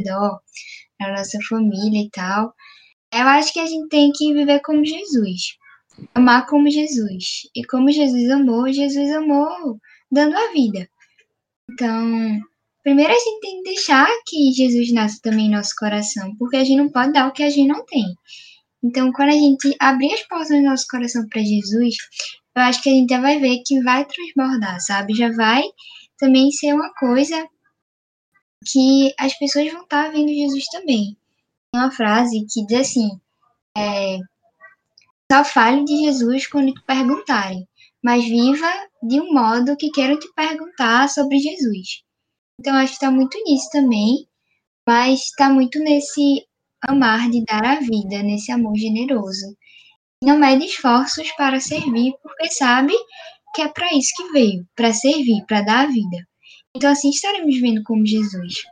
redor, 0.00 0.40
na 1.00 1.12
nossa 1.12 1.38
família 1.48 2.02
e 2.02 2.10
tal. 2.10 2.54
Eu 3.12 3.26
acho 3.26 3.52
que 3.52 3.60
a 3.60 3.66
gente 3.66 3.88
tem 3.88 4.12
que 4.12 4.32
viver 4.32 4.60
como 4.60 4.84
Jesus, 4.84 5.56
amar 6.14 6.46
como 6.46 6.70
Jesus. 6.70 7.24
E 7.54 7.64
como 7.64 7.90
Jesus 7.90 8.30
amou, 8.30 8.72
Jesus 8.72 9.10
amou 9.10 9.78
dando 10.10 10.36
a 10.36 10.52
vida. 10.52 10.88
Então, 11.70 12.40
Primeiro 12.82 13.12
a 13.12 13.18
gente 13.18 13.40
tem 13.40 13.62
que 13.62 13.74
deixar 13.74 14.08
que 14.26 14.52
Jesus 14.52 14.90
nasça 14.90 15.20
também 15.22 15.46
em 15.46 15.50
nosso 15.50 15.74
coração, 15.78 16.34
porque 16.36 16.56
a 16.56 16.64
gente 16.64 16.78
não 16.78 16.88
pode 16.88 17.12
dar 17.12 17.28
o 17.28 17.32
que 17.32 17.42
a 17.42 17.50
gente 17.50 17.68
não 17.68 17.84
tem. 17.84 18.04
Então, 18.82 19.12
quando 19.12 19.28
a 19.28 19.32
gente 19.32 19.76
abrir 19.78 20.14
as 20.14 20.26
portas 20.26 20.48
do 20.48 20.62
nosso 20.62 20.86
coração 20.90 21.26
para 21.28 21.42
Jesus, 21.42 21.94
eu 22.56 22.62
acho 22.62 22.82
que 22.82 22.88
a 22.88 22.92
gente 22.92 23.10
já 23.10 23.20
vai 23.20 23.38
ver 23.38 23.62
que 23.64 23.82
vai 23.82 24.04
transbordar, 24.04 24.80
sabe? 24.80 25.14
Já 25.14 25.30
vai 25.32 25.62
também 26.18 26.50
ser 26.50 26.74
uma 26.74 26.92
coisa 26.94 27.48
que 28.66 29.14
as 29.18 29.36
pessoas 29.38 29.72
vão 29.72 29.82
estar 29.82 30.10
vendo 30.10 30.28
Jesus 30.28 30.64
também. 30.66 31.16
Tem 31.72 31.82
uma 31.82 31.90
frase 31.90 32.44
que 32.52 32.66
diz 32.66 32.80
assim: 32.80 33.08
é, 33.76 34.18
só 35.30 35.44
fale 35.44 35.84
de 35.84 35.96
Jesus 36.04 36.46
quando 36.48 36.72
te 36.74 36.82
perguntarem, 36.84 37.66
mas 38.02 38.24
viva 38.24 38.68
de 39.02 39.20
um 39.20 39.32
modo 39.32 39.76
que 39.76 39.90
queiram 39.90 40.18
te 40.18 40.28
perguntar 40.34 41.08
sobre 41.08 41.38
Jesus. 41.38 42.02
Então, 42.58 42.74
acho 42.74 42.92
que 42.92 42.96
está 42.96 43.10
muito 43.10 43.38
nisso 43.44 43.68
também, 43.70 44.26
mas 44.86 45.20
está 45.20 45.48
muito 45.48 45.78
nesse 45.78 46.44
amar 46.82 47.30
de 47.30 47.44
dar 47.44 47.64
a 47.64 47.80
vida, 47.80 48.22
nesse 48.22 48.50
amor 48.50 48.76
generoso. 48.76 49.56
Não 50.22 50.38
mede 50.38 50.66
esforços 50.66 51.30
para 51.32 51.60
servir, 51.60 52.12
porque 52.22 52.50
sabe 52.50 52.92
que 53.54 53.62
é 53.62 53.68
para 53.68 53.92
isso 53.94 54.12
que 54.16 54.32
veio, 54.32 54.66
para 54.76 54.92
servir, 54.92 55.44
para 55.46 55.62
dar 55.62 55.84
a 55.84 55.86
vida. 55.86 56.28
Então, 56.74 56.90
assim, 56.90 57.10
estaremos 57.10 57.54
vivendo 57.54 57.82
como 57.82 58.06
Jesus. 58.06 58.64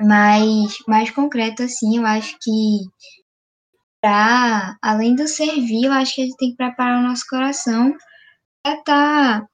Mas, 0.00 0.76
mais 0.86 1.10
concreto, 1.10 1.62
assim, 1.62 1.96
eu 1.96 2.06
acho 2.06 2.36
que 2.40 2.50
para, 4.00 4.76
além 4.82 5.14
do 5.14 5.26
servir, 5.26 5.86
eu 5.86 5.92
acho 5.92 6.14
que 6.14 6.22
a 6.22 6.24
gente 6.24 6.36
tem 6.36 6.50
que 6.50 6.56
preparar 6.56 7.00
o 7.00 7.08
nosso 7.08 7.26
coração 7.28 7.96
para 8.62 8.78
estar 8.78 9.40
tá 9.40 9.48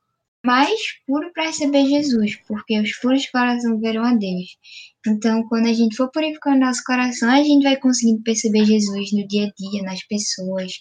mais 0.45 0.81
puro 1.07 1.33
para 1.33 1.45
receber 1.45 1.87
Jesus, 1.87 2.37
porque 2.49 2.79
os 2.81 2.93
puros 2.97 3.23
de 3.23 3.31
coração 3.31 3.79
verão 3.79 4.05
a 4.05 4.15
Deus. 4.15 4.59
Então, 5.06 5.42
quando 5.49 5.66
a 5.68 5.73
gente 5.73 5.97
for 5.97 6.11
purificando 6.11 6.61
nosso 6.61 6.82
coração, 6.85 7.28
a 7.30 7.42
gente 7.42 7.64
vai 7.64 7.76
conseguindo 7.76 8.23
perceber 8.23 8.64
Jesus 8.64 9.12
no 9.12 9.26
dia 9.26 9.47
a 9.47 9.52
dia, 9.56 9.82
nas 9.82 10.04
pessoas. 10.06 10.73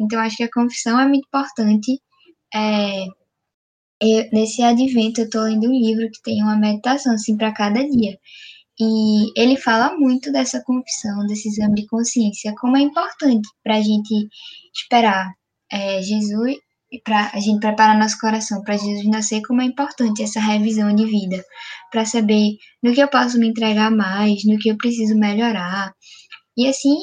Então, 0.00 0.20
acho 0.20 0.36
que 0.36 0.42
a 0.44 0.50
confissão 0.50 0.98
é 0.98 1.06
muito 1.06 1.26
importante. 1.26 2.00
É, 2.54 3.04
eu, 4.00 4.28
nesse 4.32 4.62
advento, 4.62 5.20
eu 5.20 5.26
estou 5.26 5.42
lendo 5.42 5.68
um 5.68 5.72
livro 5.72 6.10
que 6.10 6.22
tem 6.22 6.42
uma 6.42 6.56
meditação 6.56 7.14
assim 7.14 7.36
para 7.36 7.52
cada 7.52 7.82
dia. 7.88 8.18
E 8.80 9.40
ele 9.40 9.56
fala 9.56 9.96
muito 9.96 10.32
dessa 10.32 10.62
confissão, 10.64 11.26
desse 11.26 11.48
exame 11.48 11.82
de 11.82 11.86
consciência, 11.86 12.54
como 12.58 12.76
é 12.76 12.80
importante 12.80 13.48
para 13.62 13.76
a 13.76 13.82
gente 13.82 14.28
esperar 14.74 15.30
é, 15.70 16.02
Jesus 16.02 16.56
para 17.00 17.30
a 17.32 17.40
gente 17.40 17.60
preparar 17.60 17.98
nosso 17.98 18.18
coração 18.18 18.62
para 18.62 18.76
Jesus 18.76 19.04
nascer, 19.06 19.42
como 19.42 19.62
é 19.62 19.64
importante 19.64 20.22
essa 20.22 20.40
revisão 20.40 20.94
de 20.94 21.06
vida, 21.06 21.44
para 21.90 22.04
saber 22.04 22.56
no 22.82 22.92
que 22.92 23.00
eu 23.00 23.08
posso 23.08 23.38
me 23.38 23.48
entregar 23.48 23.90
mais, 23.90 24.44
no 24.44 24.58
que 24.58 24.68
eu 24.68 24.76
preciso 24.76 25.16
melhorar, 25.16 25.92
e 26.56 26.66
assim 26.66 26.96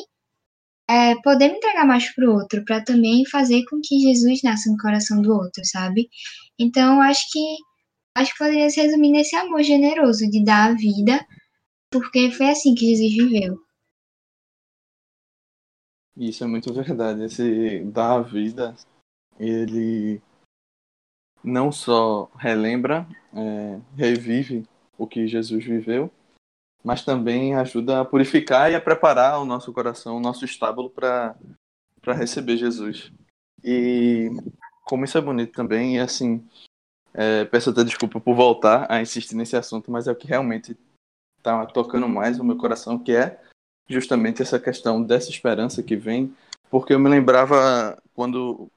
é, 0.90 1.16
poder 1.22 1.50
me 1.50 1.58
entregar 1.58 1.86
mais 1.86 2.14
para 2.14 2.28
o 2.28 2.34
outro, 2.34 2.64
para 2.66 2.84
também 2.84 3.26
fazer 3.28 3.64
com 3.70 3.80
que 3.84 4.00
Jesus 4.00 4.42
nasça 4.44 4.72
no 4.72 4.78
coração 4.78 5.22
do 5.22 5.32
outro, 5.32 5.64
sabe? 5.64 6.10
Então, 6.58 7.02
acho 7.02 7.22
que 7.32 7.40
acho 8.16 8.32
que 8.34 8.40
poderia 8.40 8.70
se 8.70 8.82
resumir 8.82 9.12
nesse 9.12 9.36
amor 9.36 9.64
generoso 9.64 10.30
de 10.30 10.44
dar 10.44 10.72
a 10.72 10.74
vida, 10.74 11.26
porque 11.92 12.32
foi 12.32 12.50
assim 12.50 12.74
que 12.74 12.88
Jesus 12.88 13.14
viveu. 13.14 13.58
Isso 16.18 16.44
é 16.44 16.48
muito 16.48 16.74
verdade. 16.74 17.24
Esse 17.24 17.82
dar 17.86 18.16
a 18.18 18.22
vida 18.22 18.76
ele 19.40 20.22
não 21.44 21.72
só 21.72 22.30
relembra, 22.38 23.08
é, 23.34 23.80
revive 23.96 24.68
o 24.98 25.08
que 25.08 25.28
Jesus 25.28 25.64
viveu, 25.64 26.12
mas 26.84 27.04
também 27.04 27.56
ajuda 27.56 28.02
a 28.02 28.06
purificar 28.06 28.72
e 28.72 28.76
a 28.76 28.82
preparar 28.82 29.40
o 29.40 29.46
nosso 29.46 29.72
coração, 29.72 30.18
o 30.18 30.22
nosso 30.22 30.44
estábulo 30.46 30.90
para 30.90 31.36
receber 32.08 32.58
Jesus. 32.58 33.12
E 33.64 34.30
como 34.84 35.06
isso 35.06 35.18
é 35.18 35.22
bonito 35.22 35.54
também, 35.54 35.96
e 35.96 36.00
assim, 36.00 36.46
é, 37.14 37.46
peço 37.46 37.70
até 37.70 37.84
desculpa 37.84 38.20
por 38.20 38.36
voltar 38.36 38.92
a 38.92 39.02
insistir 39.02 39.36
nesse 39.36 39.56
assunto, 39.56 39.92
mas 39.92 40.08
é 40.08 40.12
o 40.12 40.16
que 40.16 40.28
realmente 40.28 40.78
está 41.38 41.66
tocando 41.68 42.08
mais 42.08 42.38
no 42.38 42.44
meu 42.44 42.58
coração, 42.58 43.00
que 43.00 43.14
é 43.14 43.42
justamente 43.88 44.42
essa 44.42 44.60
questão 44.60 45.02
dessa 45.02 45.30
esperança 45.30 45.82
que 45.82 45.96
vem, 45.96 46.36
porque 46.70 46.94
eu 46.94 47.00
me 47.00 47.10
lembrava 47.10 48.02
quando 48.14 48.70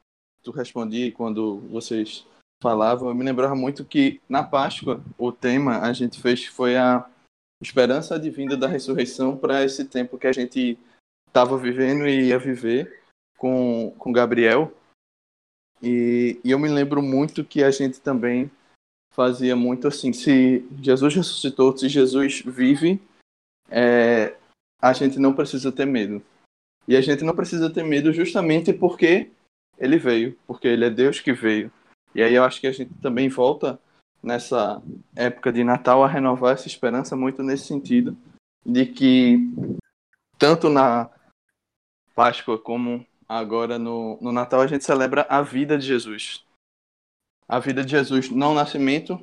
tu 0.43 0.51
respondia 0.51 1.11
quando 1.13 1.61
vocês 1.71 2.27
falavam, 2.63 3.09
eu 3.09 3.15
me 3.15 3.25
lembrava 3.25 3.55
muito 3.55 3.85
que 3.85 4.21
na 4.29 4.43
Páscoa 4.43 5.03
o 5.19 5.33
tema 5.33 5.81
a 5.81 5.93
gente 5.93 6.21
fez 6.21 6.47
foi 6.47 6.77
a 6.77 7.09
esperança 7.61 8.15
advinda 8.15 8.57
da 8.57 8.69
ressurreição 8.69 9.37
para 9.37 9.65
esse 9.65 9.85
tempo 9.85 10.19
que 10.19 10.27
a 10.27 10.33
gente 10.33 10.79
estava 11.29 11.57
vivendo 11.57 12.07
e 12.07 12.29
ia 12.29 12.39
viver 12.39 13.03
com, 13.37 13.93
com 13.99 14.13
Gabriel. 14.13 14.73
E, 15.83 16.41
e 16.45 16.51
eu 16.51 16.59
me 16.59 16.69
lembro 16.69 17.03
muito 17.03 17.45
que 17.45 17.65
a 17.65 17.71
gente 17.71 18.01
também 18.01 18.51
fazia 19.13 19.57
muito 19.57 19.89
assim: 19.89 20.13
se 20.13 20.65
Jesus 20.81 21.15
ressuscitou, 21.15 21.77
se 21.77 21.89
Jesus 21.89 22.43
vive, 22.43 23.01
é, 23.69 24.37
a 24.81 24.93
gente 24.93 25.19
não 25.19 25.35
precisa 25.35 25.73
ter 25.73 25.87
medo. 25.87 26.23
E 26.87 26.97
a 26.97 27.01
gente 27.01 27.25
não 27.25 27.35
precisa 27.35 27.73
ter 27.73 27.85
medo 27.85 28.13
justamente 28.13 28.73
porque 28.73 29.31
ele 29.83 29.99
veio, 29.99 30.39
porque 30.47 30.69
ele 30.69 30.85
é 30.85 30.91
Deus 30.91 31.19
que 31.19 31.33
veio. 31.33 31.71
E 32.15 32.23
aí 32.23 32.35
eu 32.35 32.45
acho 32.45 32.61
que 32.61 32.69
a 32.69 32.73
gente 32.73 32.95
também 33.03 33.29
volta 33.29 33.81
nessa 34.23 34.81
época 35.17 35.53
de 35.53 35.65
Natal 35.65 36.05
a 36.05 36.09
renovar 36.09 36.55
essa 36.55 36.69
esperança 36.69 37.17
muito 37.17 37.43
nesse 37.43 37.65
sentido 37.65 38.17
de 38.65 38.87
que 38.87 39.39
tanto 40.39 40.69
na 40.69 41.11
Páscoa 42.15 42.57
como 42.57 43.05
agora 43.29 43.77
no, 43.77 44.19
no 44.21 44.31
Natal 44.31 44.61
a 44.61 44.69
gente 44.69 44.85
celebra 44.85 45.27
a 45.29 45.43
vida 45.43 45.77
de 45.77 45.85
Jesus. 45.85 46.45
A 47.49 47.59
vida 47.59 47.85
de 47.85 47.91
Jesus 47.91 48.31
no 48.31 48.55
nascimento 48.55 49.21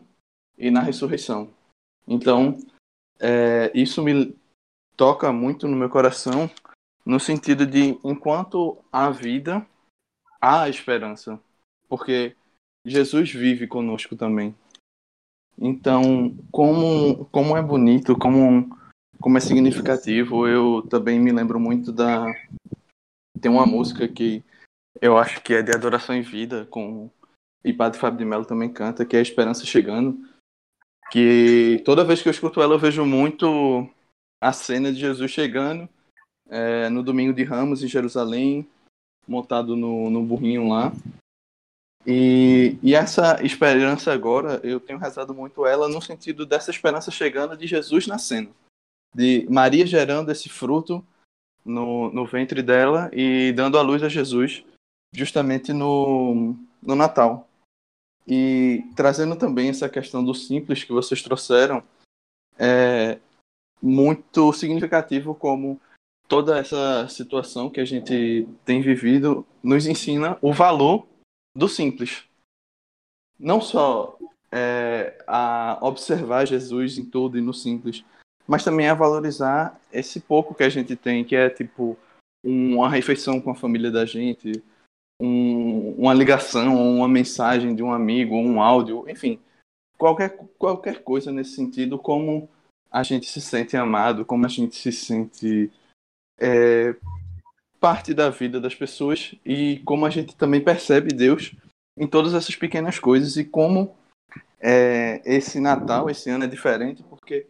e 0.57 0.69
na 0.69 0.81
ressurreição. 0.81 1.53
Então, 2.05 2.59
é, 3.17 3.71
isso 3.73 4.03
me 4.03 4.35
toca 4.97 5.31
muito 5.31 5.69
no 5.69 5.77
meu 5.77 5.89
coração 5.89 6.51
no 7.05 7.19
sentido 7.19 7.65
de 7.65 7.97
enquanto 8.03 8.77
há 8.91 9.09
vida, 9.09 9.65
há 10.41 10.69
esperança, 10.69 11.39
porque 11.87 12.35
Jesus 12.85 13.31
vive 13.31 13.67
conosco 13.67 14.15
também. 14.15 14.55
Então, 15.57 16.35
como, 16.51 17.25
como 17.25 17.57
é 17.57 17.61
bonito, 17.61 18.17
como, 18.17 18.77
como 19.19 19.37
é 19.37 19.41
significativo, 19.41 20.47
eu 20.47 20.81
também 20.89 21.19
me 21.19 21.31
lembro 21.31 21.59
muito 21.59 21.91
da. 21.91 22.25
Tem 23.41 23.51
uma 23.51 23.65
música 23.65 24.07
que 24.07 24.43
eu 25.01 25.17
acho 25.17 25.41
que 25.41 25.53
é 25.53 25.61
de 25.61 25.71
adoração 25.71 26.15
em 26.15 26.21
vida, 26.21 26.65
com 26.67 27.09
e 27.63 27.73
Padre 27.73 27.99
Fábio 27.99 28.19
de 28.19 28.25
Mello 28.25 28.45
também 28.45 28.71
canta, 28.71 29.05
que 29.05 29.15
é 29.15 29.19
a 29.19 29.21
Esperança 29.21 29.65
Chegando. 29.65 30.17
Que 31.11 31.81
toda 31.83 32.05
vez 32.05 32.21
que 32.21 32.29
eu 32.29 32.31
escuto 32.31 32.61
ela, 32.61 32.75
eu 32.75 32.79
vejo 32.79 33.05
muito 33.05 33.89
a 34.41 34.53
cena 34.53 34.91
de 34.91 34.99
Jesus 34.99 35.31
chegando 35.31 35.89
é, 36.49 36.89
no 36.89 37.03
domingo 37.03 37.33
de 37.33 37.43
Ramos 37.43 37.83
em 37.83 37.87
Jerusalém, 37.87 38.67
montado 39.29 39.75
no, 39.75 40.09
no 40.09 40.23
burrinho 40.23 40.67
lá. 40.67 40.91
E, 42.05 42.77
e 42.81 42.95
essa 42.95 43.39
esperança 43.45 44.11
agora, 44.11 44.59
eu 44.63 44.79
tenho 44.79 44.97
rezado 44.97 45.33
muito 45.33 45.65
ela 45.65 45.87
no 45.87 46.01
sentido 46.01 46.45
dessa 46.45 46.71
esperança 46.71 47.11
chegando 47.11 47.55
de 47.55 47.67
Jesus 47.67 48.07
nascendo. 48.07 48.53
De 49.13 49.45
Maria 49.49 49.85
gerando 49.85 50.31
esse 50.31 50.49
fruto 50.49 51.05
no, 51.63 52.11
no 52.11 52.25
ventre 52.25 52.63
dela 52.63 53.11
e 53.13 53.51
dando 53.53 53.77
a 53.77 53.81
luz 53.81 54.01
a 54.01 54.09
Jesus, 54.09 54.63
justamente 55.13 55.71
no, 55.71 56.55
no 56.81 56.95
Natal. 56.95 57.47
E 58.27 58.83
trazendo 58.95 59.35
também 59.35 59.69
essa 59.69 59.89
questão 59.89 60.23
do 60.23 60.33
simples 60.33 60.83
que 60.83 60.91
vocês 60.91 61.21
trouxeram, 61.21 61.83
é 62.57 63.19
muito 63.81 64.51
significativo 64.53 65.33
como 65.33 65.79
toda 66.29 66.59
essa 66.59 67.07
situação 67.09 67.69
que 67.69 67.81
a 67.81 67.85
gente 67.85 68.47
tem 68.63 68.81
vivido 68.81 69.45
nos 69.63 69.87
ensina 69.87 70.37
o 70.41 70.53
valor 70.53 71.07
do 71.57 71.67
simples. 71.67 72.23
Não 73.37 73.59
só 73.59 74.15
é, 74.51 75.21
a 75.27 75.79
observar 75.81 76.45
Jesus 76.45 76.99
em 76.99 77.05
tudo 77.05 77.37
e 77.37 77.41
no 77.41 77.53
simples, 77.53 78.05
mas 78.47 78.63
também 78.63 78.87
a 78.87 78.93
valorizar 78.93 79.81
esse 79.91 80.19
pouco 80.19 80.53
que 80.53 80.63
a 80.63 80.69
gente 80.69 80.95
tem, 80.95 81.25
que 81.25 81.35
é 81.35 81.49
tipo 81.49 81.97
uma 82.45 82.87
refeição 82.87 83.41
com 83.41 83.49
a 83.49 83.55
família 83.55 83.91
da 83.91 84.05
gente, 84.05 84.63
um, 85.19 85.91
uma 85.97 86.13
ligação, 86.13 86.95
uma 86.95 87.07
mensagem 87.07 87.75
de 87.75 87.81
um 87.81 87.91
amigo, 87.91 88.35
um 88.35 88.61
áudio, 88.61 89.09
enfim, 89.09 89.39
qualquer, 89.97 90.37
qualquer 90.59 91.03
coisa 91.03 91.31
nesse 91.31 91.55
sentido, 91.55 91.97
como 91.97 92.47
a 92.91 93.01
gente 93.01 93.25
se 93.25 93.41
sente 93.41 93.75
amado, 93.75 94.25
como 94.25 94.45
a 94.45 94.49
gente 94.49 94.75
se 94.75 94.91
sente 94.91 95.71
é, 96.39 96.95
parte 97.79 98.13
da 98.13 98.29
vida 98.29 98.59
das 98.59 98.75
pessoas 98.75 99.35
e 99.45 99.79
como 99.85 100.05
a 100.05 100.09
gente 100.09 100.35
também 100.35 100.63
percebe 100.63 101.13
Deus 101.13 101.55
em 101.97 102.07
todas 102.07 102.33
essas 102.33 102.55
pequenas 102.55 102.99
coisas 102.99 103.37
e 103.37 103.43
como 103.43 103.95
é, 104.59 105.21
esse 105.25 105.59
Natal, 105.59 106.09
esse 106.09 106.29
ano 106.29 106.43
é 106.43 106.47
diferente, 106.47 107.03
porque 107.03 107.47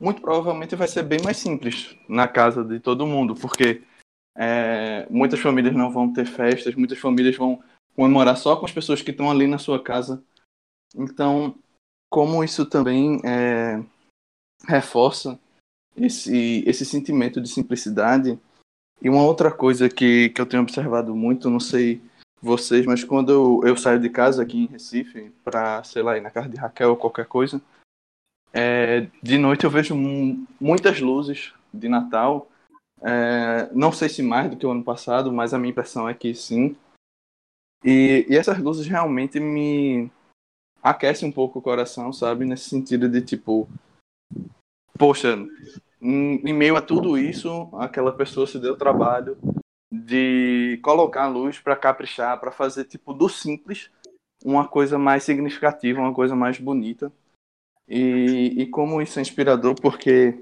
muito 0.00 0.20
provavelmente 0.20 0.76
vai 0.76 0.88
ser 0.88 1.02
bem 1.02 1.20
mais 1.22 1.36
simples 1.36 1.96
na 2.08 2.26
casa 2.26 2.64
de 2.64 2.80
todo 2.80 3.06
mundo, 3.06 3.34
porque 3.34 3.82
é, 4.36 5.06
muitas 5.10 5.40
famílias 5.40 5.74
não 5.74 5.90
vão 5.90 6.12
ter 6.12 6.26
festas, 6.26 6.74
muitas 6.74 6.98
famílias 6.98 7.36
vão 7.36 7.62
comemorar 7.94 8.36
só 8.36 8.56
com 8.56 8.66
as 8.66 8.72
pessoas 8.72 9.02
que 9.02 9.10
estão 9.10 9.30
ali 9.30 9.46
na 9.46 9.58
sua 9.58 9.82
casa. 9.82 10.22
Então, 10.94 11.54
como 12.10 12.42
isso 12.42 12.66
também 12.66 13.20
é, 13.24 13.82
reforça 14.66 15.38
esse, 15.96 16.64
esse 16.66 16.84
sentimento 16.84 17.40
de 17.40 17.48
simplicidade. 17.48 18.38
E 19.02 19.10
uma 19.10 19.22
outra 19.22 19.50
coisa 19.50 19.88
que, 19.88 20.30
que 20.30 20.40
eu 20.40 20.46
tenho 20.46 20.62
observado 20.62 21.14
muito, 21.14 21.50
não 21.50 21.60
sei 21.60 22.00
vocês, 22.40 22.84
mas 22.86 23.02
quando 23.04 23.32
eu, 23.32 23.68
eu 23.68 23.76
saio 23.76 23.98
de 24.00 24.08
casa 24.08 24.42
aqui 24.42 24.58
em 24.58 24.66
Recife, 24.66 25.30
para, 25.42 25.82
sei 25.84 26.02
lá, 26.02 26.16
ir 26.16 26.20
na 26.20 26.30
casa 26.30 26.48
de 26.48 26.56
Raquel 26.56 26.90
ou 26.90 26.96
qualquer 26.96 27.26
coisa, 27.26 27.60
é, 28.52 29.08
de 29.22 29.36
noite 29.38 29.64
eu 29.64 29.70
vejo 29.70 29.94
muitas 30.60 31.00
luzes 31.00 31.52
de 31.72 31.88
Natal 31.88 32.48
É, 33.02 33.68
não 33.74 33.92
sei 33.92 34.08
se 34.08 34.22
mais 34.22 34.48
do 34.50 34.56
que 34.56 34.64
o 34.64 34.70
ano 34.70 34.82
passado, 34.82 35.30
mas 35.30 35.52
a 35.52 35.58
minha 35.58 35.72
impressão 35.72 36.08
é 36.08 36.14
que 36.14 36.34
sim. 36.34 36.74
E, 37.84 38.24
e 38.30 38.36
essas 38.36 38.58
luzes 38.58 38.86
realmente 38.86 39.38
me 39.38 40.10
aquecem 40.82 41.28
um 41.28 41.32
pouco 41.32 41.58
o 41.58 41.62
coração, 41.62 42.12
sabe? 42.12 42.46
Nesse 42.46 42.70
sentido 42.70 43.08
de 43.08 43.20
tipo, 43.20 43.68
poxa, 44.98 45.36
em, 46.04 46.52
meio 46.52 46.76
a 46.76 46.82
tudo 46.82 47.16
isso, 47.16 47.68
aquela 47.74 48.12
pessoa 48.12 48.46
se 48.46 48.58
deu 48.58 48.74
o 48.74 48.78
trabalho 48.78 49.38
de 49.90 50.78
colocar 50.82 51.24
a 51.24 51.28
luz 51.28 51.58
para 51.58 51.74
caprichar, 51.74 52.38
para 52.38 52.50
fazer 52.50 52.84
tipo 52.84 53.14
do 53.14 53.28
simples 53.28 53.90
uma 54.44 54.68
coisa 54.68 54.98
mais 54.98 55.24
significativa, 55.24 56.00
uma 56.00 56.12
coisa 56.12 56.36
mais 56.36 56.58
bonita. 56.58 57.10
E, 57.88 58.54
e 58.56 58.66
como 58.66 59.00
isso 59.00 59.18
é 59.18 59.22
inspirador, 59.22 59.74
porque 59.80 60.38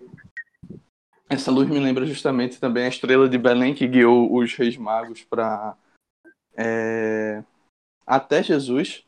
essa 1.29 1.51
luz 1.51 1.69
me 1.69 1.79
lembra 1.79 2.05
justamente 2.07 2.59
também 2.59 2.85
a 2.85 2.89
estrela 2.89 3.29
de 3.29 3.39
Belém 3.39 3.75
que 3.75 3.87
guiou 3.87 4.35
os 4.35 4.55
reis 4.55 4.77
magos 4.77 5.23
para 5.23 5.77
é, 6.57 7.43
até 8.07 8.43
Jesus 8.43 9.05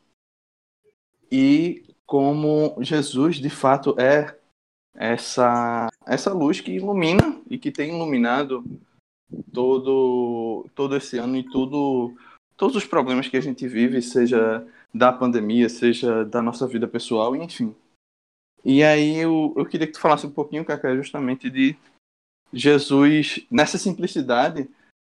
e 1.30 1.94
como 2.06 2.76
Jesus 2.80 3.36
de 3.36 3.50
fato 3.50 3.98
é 3.98 4.38
essa 4.94 5.88
essa 6.06 6.32
luz 6.32 6.60
que 6.60 6.72
ilumina 6.72 7.40
e 7.50 7.58
que 7.58 7.72
tem 7.72 7.94
iluminado 7.94 8.64
todo 9.52 10.66
todo 10.74 10.96
esse 10.96 11.18
ano 11.18 11.36
e 11.36 11.42
tudo 11.42 12.14
todos 12.56 12.76
os 12.76 12.84
problemas 12.84 13.28
que 13.28 13.36
a 13.36 13.40
gente 13.40 13.66
vive, 13.66 14.00
seja 14.00 14.66
da 14.92 15.12
pandemia, 15.12 15.68
seja 15.68 16.24
da 16.24 16.40
nossa 16.40 16.66
vida 16.68 16.86
pessoal, 16.86 17.34
enfim. 17.34 17.74
E 18.64 18.82
aí 18.82 19.16
eu, 19.16 19.52
eu 19.56 19.66
queria 19.66 19.86
que 19.86 19.92
tu 19.92 20.00
falasse 20.00 20.26
um 20.26 20.30
pouquinho, 20.30 20.64
Cacá, 20.64 20.94
justamente 20.94 21.50
de 21.50 21.76
Jesus, 22.52 23.44
nessa 23.50 23.76
simplicidade, 23.76 24.70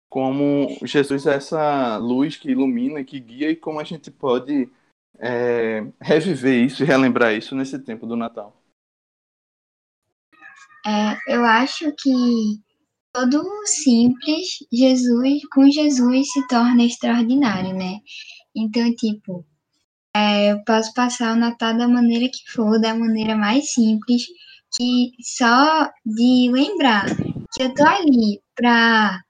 como 0.09 0.69
Jesus 0.85 1.27
é 1.27 1.35
essa 1.35 1.97
luz 1.97 2.37
que 2.37 2.51
ilumina, 2.51 3.03
que 3.03 3.19
guia, 3.19 3.51
e 3.51 3.57
como 3.57 3.81
a 3.81 3.85
gente 3.85 4.11
pode 4.11 4.71
é, 5.19 5.85
reviver 6.01 6.65
isso 6.65 6.83
e 6.83 6.87
relembrar 6.87 7.35
isso 7.35 7.55
nesse 7.55 7.79
tempo 7.79 8.07
do 8.07 8.17
Natal. 8.17 8.57
É, 10.85 11.17
eu 11.35 11.45
acho 11.45 11.93
que 11.97 12.61
todo 13.12 13.45
simples, 13.67 14.49
Jesus, 14.73 15.41
com 15.53 15.71
Jesus 15.71 16.33
se 16.33 16.47
torna 16.49 16.85
extraordinário, 16.85 17.75
né? 17.75 17.99
Então, 18.55 18.95
tipo, 18.95 19.47
é, 20.15 20.53
eu 20.53 20.65
posso 20.65 20.93
passar 20.95 21.35
o 21.35 21.39
Natal 21.39 21.77
da 21.77 21.89
maneira 21.89 22.29
que 22.29 22.51
for, 22.53 22.81
da 22.81 22.95
maneira 22.95 23.37
mais 23.37 23.73
simples, 23.73 24.25
que 24.77 25.12
só 25.21 25.91
de 26.05 26.51
lembrar 26.51 27.07
que 27.55 27.62
eu 27.62 27.75
tô 27.75 27.85
ali 27.85 28.41
para 28.55 29.23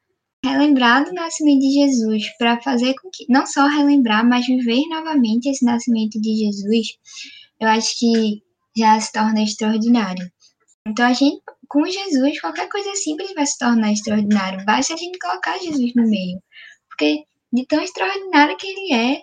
relembrar 0.44 1.04
do 1.04 1.12
nascimento 1.12 1.60
de 1.60 1.72
Jesus, 1.72 2.36
para 2.36 2.60
fazer 2.60 2.94
com 3.00 3.08
que, 3.12 3.26
não 3.28 3.46
só 3.46 3.66
relembrar, 3.66 4.26
mas 4.28 4.46
viver 4.46 4.82
novamente 4.88 5.48
esse 5.48 5.64
nascimento 5.64 6.20
de 6.20 6.34
Jesus, 6.36 6.88
eu 7.60 7.68
acho 7.68 7.98
que 7.98 8.42
já 8.76 8.98
se 9.00 9.12
torna 9.12 9.42
extraordinário. 9.42 10.28
Então, 10.86 11.06
a 11.06 11.12
gente, 11.12 11.42
com 11.68 11.84
Jesus, 11.86 12.40
qualquer 12.40 12.68
coisa 12.68 12.94
simples 12.94 13.32
vai 13.34 13.46
se 13.46 13.58
tornar 13.58 13.92
extraordinário, 13.92 14.64
basta 14.64 14.94
a 14.94 14.96
gente 14.96 15.18
colocar 15.18 15.58
Jesus 15.58 15.94
no 15.94 16.08
meio. 16.08 16.42
Porque 16.88 17.24
de 17.52 17.66
tão 17.66 17.80
extraordinário 17.82 18.56
que 18.56 18.66
ele 18.66 18.94
é, 18.94 19.22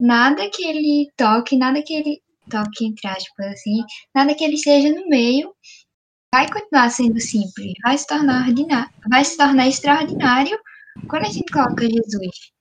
nada 0.00 0.50
que 0.50 0.64
ele 0.64 1.10
toque, 1.16 1.56
nada 1.56 1.82
que 1.82 1.94
ele 1.94 2.22
toque, 2.50 2.86
entre 2.86 3.08
aspas, 3.08 3.46
assim, 3.46 3.84
nada 4.14 4.34
que 4.34 4.44
ele 4.44 4.54
esteja 4.54 4.90
no 4.90 5.08
meio 5.08 5.54
vai 6.32 6.50
continuar 6.50 6.90
sendo 6.90 7.20
simples, 7.20 7.72
vai 7.82 7.96
se 7.96 8.06
tornar 8.06 8.48
ordinário, 8.48 8.90
vai 9.08 9.24
se 9.24 9.36
tornar 9.36 9.66
extraordinário 9.66 10.58
quando 11.08 11.26
a 11.26 11.30
gente 11.30 11.50
coloca 11.52 11.88
Jesus. 11.88 12.52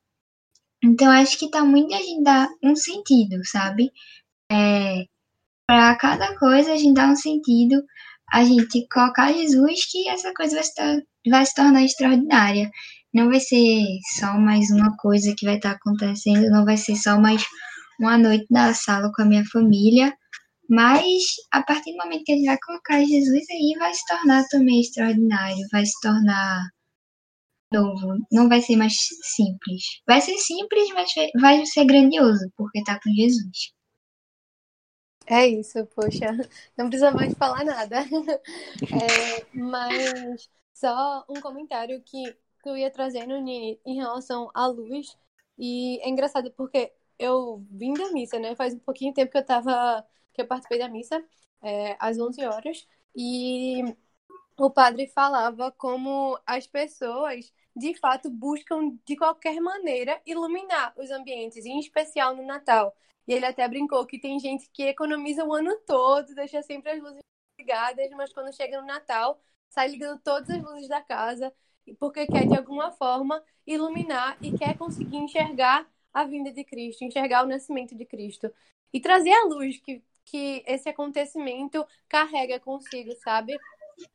Então, 0.84 1.12
acho 1.12 1.38
que 1.38 1.50
tá 1.50 1.66
muito 1.66 1.94
a 1.94 1.98
gente 1.98 2.24
dar 2.24 2.48
um 2.63 2.75
sentido, 2.75 3.44
sabe? 3.46 3.92
É, 4.51 5.06
para 5.68 5.96
cada 5.98 6.38
coisa 6.38 6.74
a 6.74 6.77
gente 6.77 6.94
dá 6.94 7.08
um 7.08 7.16
sentido, 7.16 7.83
a 8.31 8.44
gente 8.44 8.87
colocar 8.92 9.33
Jesus 9.33 9.85
que 9.92 10.07
essa 10.09 10.33
coisa 10.33 10.55
vai 10.55 10.63
se, 10.63 11.29
vai 11.29 11.46
se 11.46 11.53
tornar 11.55 11.83
extraordinária. 11.83 12.70
Não 13.13 13.29
vai 13.29 13.40
ser 13.40 13.85
só 14.20 14.37
mais 14.37 14.70
uma 14.70 14.96
coisa 14.98 15.33
que 15.37 15.46
vai 15.46 15.55
estar 15.55 15.72
tá 15.72 15.75
acontecendo, 15.75 16.50
não 16.50 16.66
vai 16.66 16.77
ser 16.77 16.96
só 16.96 17.20
mais 17.20 17.44
uma 18.00 18.18
noite 18.18 18.46
na 18.51 18.74
sala 18.74 19.11
com 19.16 19.24
a 19.24 19.25
minha 19.25 19.46
família, 19.46 20.13
mas 20.70 21.24
a 21.51 21.63
partir 21.63 21.92
do 21.94 21.98
momento 21.98 22.24
que 22.25 22.33
a 22.33 22.35
gente 22.35 22.46
vai 22.46 22.57
colocar 22.63 23.00
Jesus 23.03 23.46
aí, 23.50 23.75
vai 23.79 23.94
se 23.94 24.05
tornar 24.05 24.44
também 24.50 24.81
extraordinário, 24.81 25.66
vai 25.72 25.85
se 25.85 26.00
tornar 26.01 26.68
novo, 27.74 28.18
não 28.31 28.48
vai 28.50 28.61
ser 28.61 28.75
mais 28.75 28.94
simples. 29.35 29.83
Vai 30.07 30.22
ser 30.22 30.37
simples, 30.37 30.90
mas 30.94 31.09
vai 31.42 31.66
ser 31.66 31.85
grandioso, 31.85 32.50
porque 32.57 32.83
tá 32.83 33.00
com 33.01 33.11
Jesus. 33.11 33.76
É 35.29 35.46
isso, 35.48 35.85
poxa, 35.87 36.25
não 36.77 36.87
precisa 36.90 37.11
mais 37.11 37.33
falar 37.33 37.63
nada. 37.66 37.98
É, 38.92 39.46
mas 39.53 40.50
só 40.74 41.25
um 41.29 41.42
comentário 41.42 42.01
que 42.03 42.35
eu 42.66 42.77
ia 42.77 42.92
trazendo 42.92 43.33
em 43.85 43.96
relação 43.96 44.50
à 44.53 44.68
luz. 44.68 45.18
E 45.57 46.00
é 46.01 46.09
engraçado 46.09 46.51
porque 46.51 46.94
eu 47.20 47.66
vim 47.72 47.94
da 47.94 48.11
missa, 48.11 48.40
né? 48.40 48.55
Faz 48.55 48.74
um 48.74 48.79
pouquinho 48.79 49.13
tempo 49.13 49.31
que 49.31 49.37
eu 49.37 49.46
tava. 49.46 50.05
que 50.33 50.42
eu 50.42 50.48
participei 50.48 50.79
da 50.79 50.90
missa, 50.90 51.24
é, 51.61 51.96
às 52.00 52.18
11 52.20 52.46
horas. 52.46 52.87
E 53.16 53.83
o 54.57 54.70
padre 54.70 55.07
falava 55.07 55.72
como 55.72 56.40
as 56.46 56.68
pessoas 56.68 57.53
de 57.77 57.94
fato 57.96 58.29
buscam 58.29 58.98
de 59.05 59.16
qualquer 59.16 59.59
maneira 59.61 60.22
iluminar 60.25 60.94
os 60.98 61.11
ambientes, 61.11 61.66
em 61.66 61.79
especial 61.79 62.35
no 62.35 62.44
Natal. 62.46 62.96
E 63.27 63.33
ele 63.33 63.46
até 63.46 63.68
brincou 63.68 64.05
que 64.05 64.20
tem 64.20 64.40
gente 64.40 64.70
que 64.72 64.83
economiza 64.83 65.44
o 65.46 65.53
ano 65.53 65.75
todo, 65.85 66.33
deixa 66.35 66.61
sempre 66.63 66.92
as 66.92 67.01
luzes 67.01 67.22
ligadas, 67.59 68.09
mas 68.11 68.33
quando 68.33 68.55
chega 68.55 68.79
no 68.79 68.87
Natal, 68.87 69.40
sai 69.70 69.90
ligando 69.90 70.20
todas 70.22 70.50
as 70.50 70.61
luzes 70.63 70.87
da 70.87 71.01
casa 71.01 71.53
porque 71.96 72.25
quer 72.25 72.48
de 72.48 72.57
alguma 72.57 72.92
forma 72.92 73.44
iluminar 73.66 74.37
e 74.42 74.57
quer 74.57 74.77
conseguir 74.77 75.18
enxergar 75.18 75.87
a 76.13 76.24
vinda 76.24 76.51
de 76.51 76.63
Cristo, 76.63 77.03
enxergar 77.03 77.44
o 77.44 77.48
nascimento 77.48 77.96
de 77.96 78.05
Cristo 78.05 78.51
e 78.92 79.00
trazer 79.00 79.31
a 79.31 79.46
luz 79.46 79.77
que, 79.79 80.01
que 80.25 80.63
esse 80.66 80.90
acontecimento 80.90 81.85
carrega 82.07 82.59
consigo, 82.59 83.13
sabe? 83.24 83.57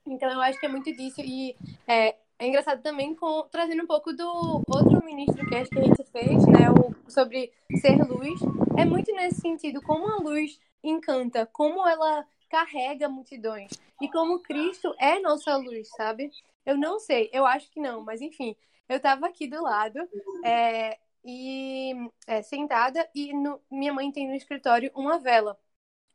Então 0.07 0.31
eu 0.31 0.41
acho 0.41 0.59
que 0.59 0.67
é 0.67 0.69
muito 0.69 0.93
disso 0.93 1.21
e 1.21 1.57
é, 1.87 2.17
é 2.43 2.49
engraçado 2.49 2.83
também 2.83 3.15
com 3.15 3.43
trazendo 3.53 3.85
um 3.85 3.87
pouco 3.87 4.13
do 4.13 4.27
outro 4.67 5.05
ministro 5.05 5.49
que 5.49 5.55
a 5.55 5.65
gente 5.65 6.05
fez, 6.11 6.45
né, 6.49 6.69
o, 6.71 6.93
sobre 7.09 7.53
ser 7.81 8.03
luz, 8.03 8.41
é 8.77 8.85
muito 8.85 9.13
nesse 9.13 9.41
sentido 9.41 9.81
como 9.81 10.09
a 10.09 10.17
luz 10.17 10.59
encanta, 10.83 11.47
como 11.47 11.87
ela 11.87 12.27
carrega 12.51 13.09
multidões 13.09 13.71
e 14.01 14.11
como 14.11 14.41
Cristo 14.41 14.93
é 14.99 15.21
nossa 15.21 15.57
luz, 15.57 15.89
sabe? 15.91 16.33
Eu 16.67 16.77
não 16.77 16.99
sei, 16.99 17.31
eu 17.33 17.47
acho 17.47 17.71
que 17.71 17.79
não, 17.79 18.03
mas 18.03 18.21
enfim, 18.21 18.57
eu 18.89 18.97
estava 18.97 19.27
aqui 19.27 19.47
do 19.47 19.63
lado 19.63 20.01
é, 20.45 20.99
e 21.25 21.95
é, 22.27 22.43
sentada 22.43 23.09
e 23.15 23.33
no, 23.33 23.61
minha 23.71 23.93
mãe 23.93 24.11
tem 24.11 24.27
no 24.27 24.35
escritório 24.35 24.91
uma 24.97 25.17
vela. 25.21 25.57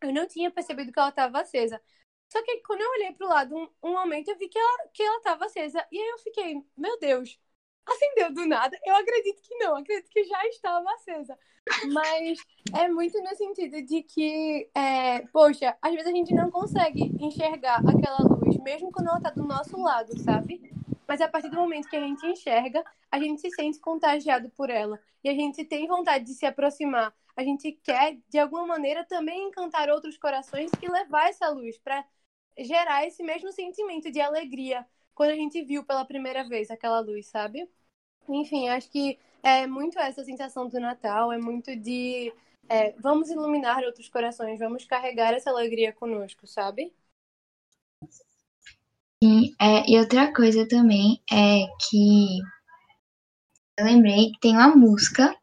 Eu 0.01 0.13
não 0.13 0.27
tinha 0.27 0.51
percebido 0.51 0.91
que 0.91 0.99
ela 0.99 1.09
estava 1.09 1.39
acesa. 1.39 1.81
Só 2.29 2.43
que 2.43 2.57
quando 2.57 2.81
eu 2.81 2.91
olhei 2.91 3.13
para 3.13 3.25
o 3.25 3.29
lado 3.29 3.55
um, 3.55 3.67
um, 3.83 3.93
momento, 3.93 4.29
eu 4.29 4.37
vi 4.37 4.49
que 4.49 4.59
ela 4.59 4.87
que 4.93 5.03
ela 5.03 5.17
estava 5.17 5.45
acesa 5.45 5.85
e 5.91 5.99
aí 5.99 6.09
eu 6.09 6.17
fiquei, 6.19 6.61
meu 6.75 6.99
Deus, 6.99 7.39
acendeu 7.85 8.33
do 8.33 8.45
nada? 8.45 8.77
Eu 8.85 8.95
acredito 8.95 9.41
que 9.41 9.55
não, 9.55 9.77
acredito 9.77 10.09
que 10.09 10.23
já 10.25 10.45
estava 10.47 10.91
acesa. 10.93 11.37
Mas 11.91 12.39
é 12.77 12.87
muito 12.87 13.21
no 13.21 13.35
sentido 13.35 13.81
de 13.81 14.03
que, 14.03 14.69
é, 14.73 15.19
poxa, 15.27 15.75
às 15.81 15.91
vezes 15.91 16.07
a 16.07 16.15
gente 16.15 16.33
não 16.33 16.49
consegue 16.49 17.13
enxergar 17.19 17.81
aquela 17.87 18.19
luz, 18.19 18.57
mesmo 18.57 18.91
quando 18.91 19.07
ela 19.07 19.17
está 19.17 19.29
do 19.31 19.43
nosso 19.43 19.77
lado, 19.77 20.17
sabe? 20.19 20.71
Mas 21.07 21.21
a 21.21 21.27
partir 21.27 21.49
do 21.49 21.57
momento 21.57 21.89
que 21.89 21.95
a 21.95 22.01
gente 22.01 22.25
enxerga, 22.25 22.83
a 23.11 23.19
gente 23.19 23.41
se 23.41 23.49
sente 23.51 23.79
contagiado 23.79 24.49
por 24.49 24.69
ela. 24.69 24.99
E 25.23 25.29
a 25.29 25.33
gente 25.33 25.63
tem 25.63 25.87
vontade 25.87 26.25
de 26.25 26.33
se 26.33 26.45
aproximar. 26.45 27.13
A 27.35 27.43
gente 27.43 27.71
quer, 27.83 28.17
de 28.29 28.39
alguma 28.39 28.65
maneira, 28.65 29.05
também 29.05 29.47
encantar 29.47 29.89
outros 29.89 30.17
corações 30.17 30.71
e 30.81 30.89
levar 30.89 31.29
essa 31.29 31.47
luz 31.49 31.77
para 31.77 32.03
gerar 32.59 33.05
esse 33.05 33.23
mesmo 33.23 33.51
sentimento 33.51 34.11
de 34.11 34.19
alegria 34.21 34.85
quando 35.15 35.31
a 35.31 35.35
gente 35.35 35.63
viu 35.63 35.83
pela 35.83 36.05
primeira 36.05 36.47
vez 36.47 36.69
aquela 36.71 36.99
luz, 36.99 37.27
sabe? 37.27 37.69
Enfim, 38.29 38.69
acho 38.69 38.89
que 38.91 39.19
é 39.43 39.67
muito 39.67 39.99
essa 39.99 40.23
sensação 40.23 40.67
do 40.67 40.79
Natal, 40.79 41.31
é 41.31 41.37
muito 41.37 41.75
de 41.75 42.33
é, 42.69 42.91
vamos 42.99 43.29
iluminar 43.29 43.83
outros 43.83 44.09
corações, 44.09 44.59
vamos 44.59 44.85
carregar 44.85 45.33
essa 45.33 45.49
alegria 45.49 45.93
conosco, 45.93 46.45
sabe? 46.47 46.93
Sim, 49.23 49.55
é, 49.59 49.89
e 49.89 49.97
outra 49.99 50.33
coisa 50.33 50.67
também 50.67 51.21
é 51.31 51.65
que 51.89 52.39
eu 53.79 53.85
lembrei 53.85 54.31
que 54.31 54.39
tem 54.41 54.53
uma 54.53 54.75
música, 54.75 55.35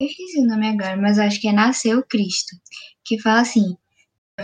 eu 0.00 0.06
esqueci 0.06 0.40
o 0.40 0.46
nome 0.46 0.68
agora, 0.68 0.96
mas 0.96 1.18
acho 1.18 1.40
que 1.40 1.48
é 1.48 1.52
Nasceu 1.52 2.04
Cristo, 2.06 2.56
que 3.04 3.20
fala 3.20 3.40
assim: 3.40 3.76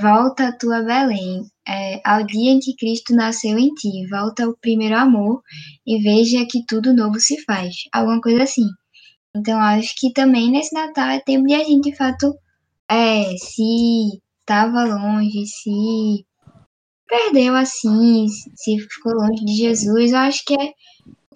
Volta 0.00 0.48
a 0.48 0.56
tua 0.56 0.82
Belém, 0.82 1.44
é, 1.68 2.00
ao 2.04 2.24
dia 2.24 2.52
em 2.52 2.60
que 2.60 2.76
Cristo 2.76 3.14
nasceu 3.14 3.58
em 3.58 3.74
ti, 3.74 4.06
volta 4.08 4.44
ao 4.44 4.56
primeiro 4.56 4.96
amor 4.96 5.42
e 5.86 6.00
veja 6.02 6.46
que 6.46 6.64
tudo 6.66 6.94
novo 6.94 7.18
se 7.18 7.42
faz. 7.44 7.74
Alguma 7.92 8.20
coisa 8.20 8.44
assim. 8.44 8.66
Então, 9.36 9.58
acho 9.60 9.94
que 9.98 10.12
também 10.12 10.50
nesse 10.50 10.74
Natal 10.74 11.08
é 11.10 11.20
tempo 11.20 11.46
de 11.46 11.54
a 11.54 11.64
gente, 11.64 11.90
de 11.90 11.96
fato, 11.96 12.34
é, 12.88 13.36
se 13.36 14.20
estava 14.40 14.84
longe, 14.84 15.44
se 15.46 16.24
perdeu 17.08 17.54
assim, 17.54 18.26
se 18.28 18.78
ficou 18.78 19.12
longe 19.12 19.44
de 19.44 19.54
Jesus, 19.54 20.12
eu 20.12 20.18
acho 20.18 20.44
que 20.44 20.54
é 20.54 20.66
o 20.66 20.72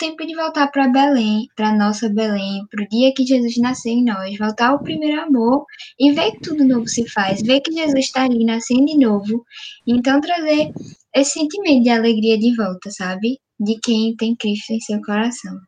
tempo 0.01 0.27
de 0.27 0.35
voltar 0.35 0.69
para 0.69 0.89
Belém, 0.89 1.47
para 1.55 1.77
nossa 1.77 2.09
Belém, 2.09 2.67
para 2.71 2.83
o 2.83 2.89
dia 2.89 3.13
que 3.15 3.27
Jesus 3.27 3.59
nasceu 3.59 3.93
em 3.93 4.03
nós, 4.03 4.37
voltar 4.39 4.71
ao 4.71 4.83
primeiro 4.83 5.21
amor 5.21 5.67
e 5.99 6.11
ver 6.13 6.33
que 6.33 6.41
tudo 6.41 6.65
novo 6.65 6.89
se 6.89 7.07
faz, 7.07 7.43
ver 7.43 7.61
que 7.61 7.71
Jesus 7.71 8.07
está 8.07 8.25
ali 8.25 8.43
nascendo 8.43 8.87
de 8.87 8.97
novo, 8.97 9.45
então 9.87 10.19
trazer 10.23 10.73
esse 11.15 11.33
sentimento 11.33 11.83
de 11.83 11.91
alegria 11.91 12.39
de 12.39 12.57
volta, 12.57 12.91
sabe? 12.91 13.39
De 13.61 13.79
quem 13.79 14.17
tem 14.17 14.35
Cristo 14.35 14.73
em 14.73 14.81
seu 14.81 15.03
coração. 15.03 15.61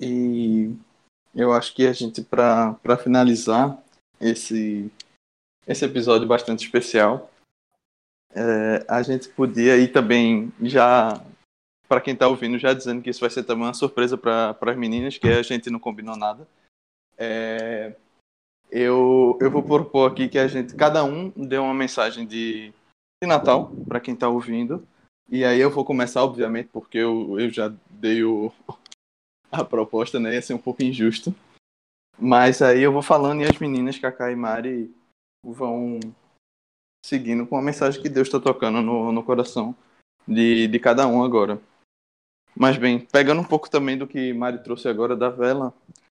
E 0.00 0.74
eu 1.34 1.52
acho 1.52 1.74
que 1.74 1.86
a 1.86 1.92
gente, 1.92 2.22
para 2.22 2.96
finalizar 3.02 3.78
esse, 4.18 4.90
esse 5.66 5.84
episódio 5.84 6.26
bastante 6.26 6.64
especial, 6.64 7.30
é, 8.34 8.86
a 8.88 9.02
gente 9.02 9.28
podia 9.28 9.76
ir 9.76 9.92
também 9.92 10.50
já 10.62 11.22
para 11.92 12.00
quem 12.00 12.14
está 12.14 12.26
ouvindo 12.26 12.58
já 12.58 12.72
dizendo 12.72 13.02
que 13.02 13.10
isso 13.10 13.20
vai 13.20 13.28
ser 13.28 13.44
também 13.44 13.64
uma 13.64 13.74
surpresa 13.74 14.16
para 14.16 14.56
as 14.58 14.76
meninas 14.78 15.18
que 15.18 15.28
a 15.28 15.42
gente 15.42 15.68
não 15.68 15.78
combinou 15.78 16.16
nada. 16.16 16.48
É, 17.18 17.94
eu 18.70 19.36
eu 19.38 19.50
vou 19.50 19.62
propor 19.62 20.10
aqui 20.10 20.26
que 20.26 20.38
a 20.38 20.48
gente 20.48 20.74
cada 20.74 21.04
um 21.04 21.28
dê 21.36 21.58
uma 21.58 21.74
mensagem 21.74 22.26
de, 22.26 22.72
de 23.22 23.28
Natal 23.28 23.70
para 23.86 24.00
quem 24.00 24.14
está 24.14 24.26
ouvindo. 24.26 24.88
E 25.28 25.44
aí 25.44 25.60
eu 25.60 25.70
vou 25.70 25.84
começar 25.84 26.24
obviamente 26.24 26.70
porque 26.72 26.96
eu, 26.96 27.38
eu 27.38 27.50
já 27.50 27.70
dei 27.90 28.24
o, 28.24 28.50
a 29.52 29.62
proposta 29.62 30.18
né? 30.18 30.32
Ia 30.32 30.40
ser 30.40 30.54
um 30.54 30.58
pouco 30.58 30.82
injusto. 30.82 31.34
Mas 32.18 32.62
aí 32.62 32.80
eu 32.80 32.90
vou 32.90 33.02
falando 33.02 33.42
e 33.42 33.44
as 33.44 33.58
meninas 33.58 33.98
Kaká 33.98 34.32
e 34.32 34.34
Mari 34.36 34.90
vão 35.44 36.00
seguindo 37.04 37.46
com 37.46 37.58
a 37.58 37.62
mensagem 37.62 38.00
que 38.00 38.08
Deus 38.08 38.28
está 38.28 38.40
tocando 38.40 38.80
no, 38.80 39.12
no 39.12 39.22
coração 39.22 39.76
de, 40.26 40.66
de 40.68 40.78
cada 40.78 41.06
um 41.06 41.22
agora. 41.22 41.60
Mas 42.54 42.76
bem, 42.76 43.00
pegando 43.00 43.40
um 43.40 43.44
pouco 43.44 43.70
também 43.70 43.96
do 43.96 44.06
que 44.06 44.32
Mari 44.32 44.62
trouxe 44.62 44.88
agora 44.88 45.16
da 45.16 45.30
vela, 45.30 45.74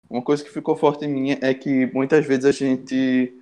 uma 0.10 0.21
coisa 0.21 0.43
que 0.43 0.50
ficou 0.50 0.76
forte 0.76 1.06
em 1.06 1.10
mim 1.10 1.32
é 1.41 1.54
que 1.54 1.88
muitas 1.88 2.26
vezes 2.26 2.45
a 2.45 2.52
gente 2.52 3.34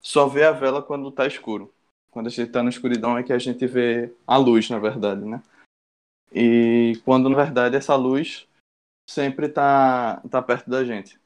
só 0.00 0.26
vê 0.26 0.44
a 0.44 0.52
vela 0.52 0.82
quando 0.82 1.08
está 1.08 1.26
escuro. 1.26 1.72
Quando 2.10 2.26
a 2.26 2.30
gente 2.30 2.46
está 2.46 2.62
na 2.62 2.68
escuridão 2.68 3.16
é 3.16 3.22
que 3.22 3.32
a 3.32 3.38
gente 3.38 3.66
vê 3.66 4.12
a 4.26 4.36
luz, 4.36 4.68
na 4.68 4.78
verdade, 4.78 5.24
né? 5.24 5.42
E 6.30 7.00
quando 7.04 7.28
na 7.28 7.36
verdade 7.36 7.76
essa 7.76 7.94
luz 7.94 8.46
sempre 9.08 9.46
está 9.46 10.20
tá 10.30 10.42
perto 10.42 10.68
da 10.68 10.84
gente. 10.84 11.18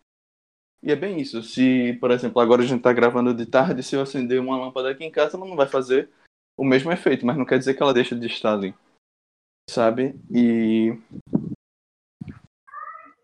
E 0.83 0.93
é 0.93 0.97
bem 0.97 1.21
isso. 1.21 1.43
Se, 1.43 1.95
por 2.01 2.11
exemplo, 2.11 2.41
agora 2.41 2.62
a 2.62 2.67
gente 2.67 2.79
está 2.79 2.93
gravando 2.93 3.35
de 3.35 3.47
tarde, 3.47 3.83
se 3.83 3.97
eu 3.97 4.03
acender 4.03 4.41
uma 4.41 4.57
lâmpada 4.57 4.91
aqui 4.91 5.05
em 5.05 5.11
casa, 5.11 5.37
ela 5.37 5.47
não 5.47 5.57
vai 5.57 5.67
fazer 5.67 6.09
o 6.57 6.65
mesmo 6.65 6.93
efeito, 6.93 7.27
mas 7.27 7.37
não 7.37 7.45
quer 7.45 7.59
dizer 7.59 7.75
que 7.75 7.83
ela 7.83 7.93
deixa 7.93 8.15
de 8.15 8.27
estar 8.27 8.55
ali. 8.55 8.75
Sabe? 9.68 10.14
E. 10.31 10.98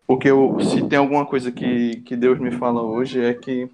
Porque 0.05 0.29
eu, 0.29 0.59
se 0.59 0.87
tem 0.87 0.99
alguma 0.99 1.25
coisa 1.25 1.51
que, 1.51 2.01
que 2.01 2.15
Deus 2.15 2.39
me 2.39 2.51
fala 2.51 2.81
hoje 2.81 3.23
é 3.23 3.33
que 3.33 3.69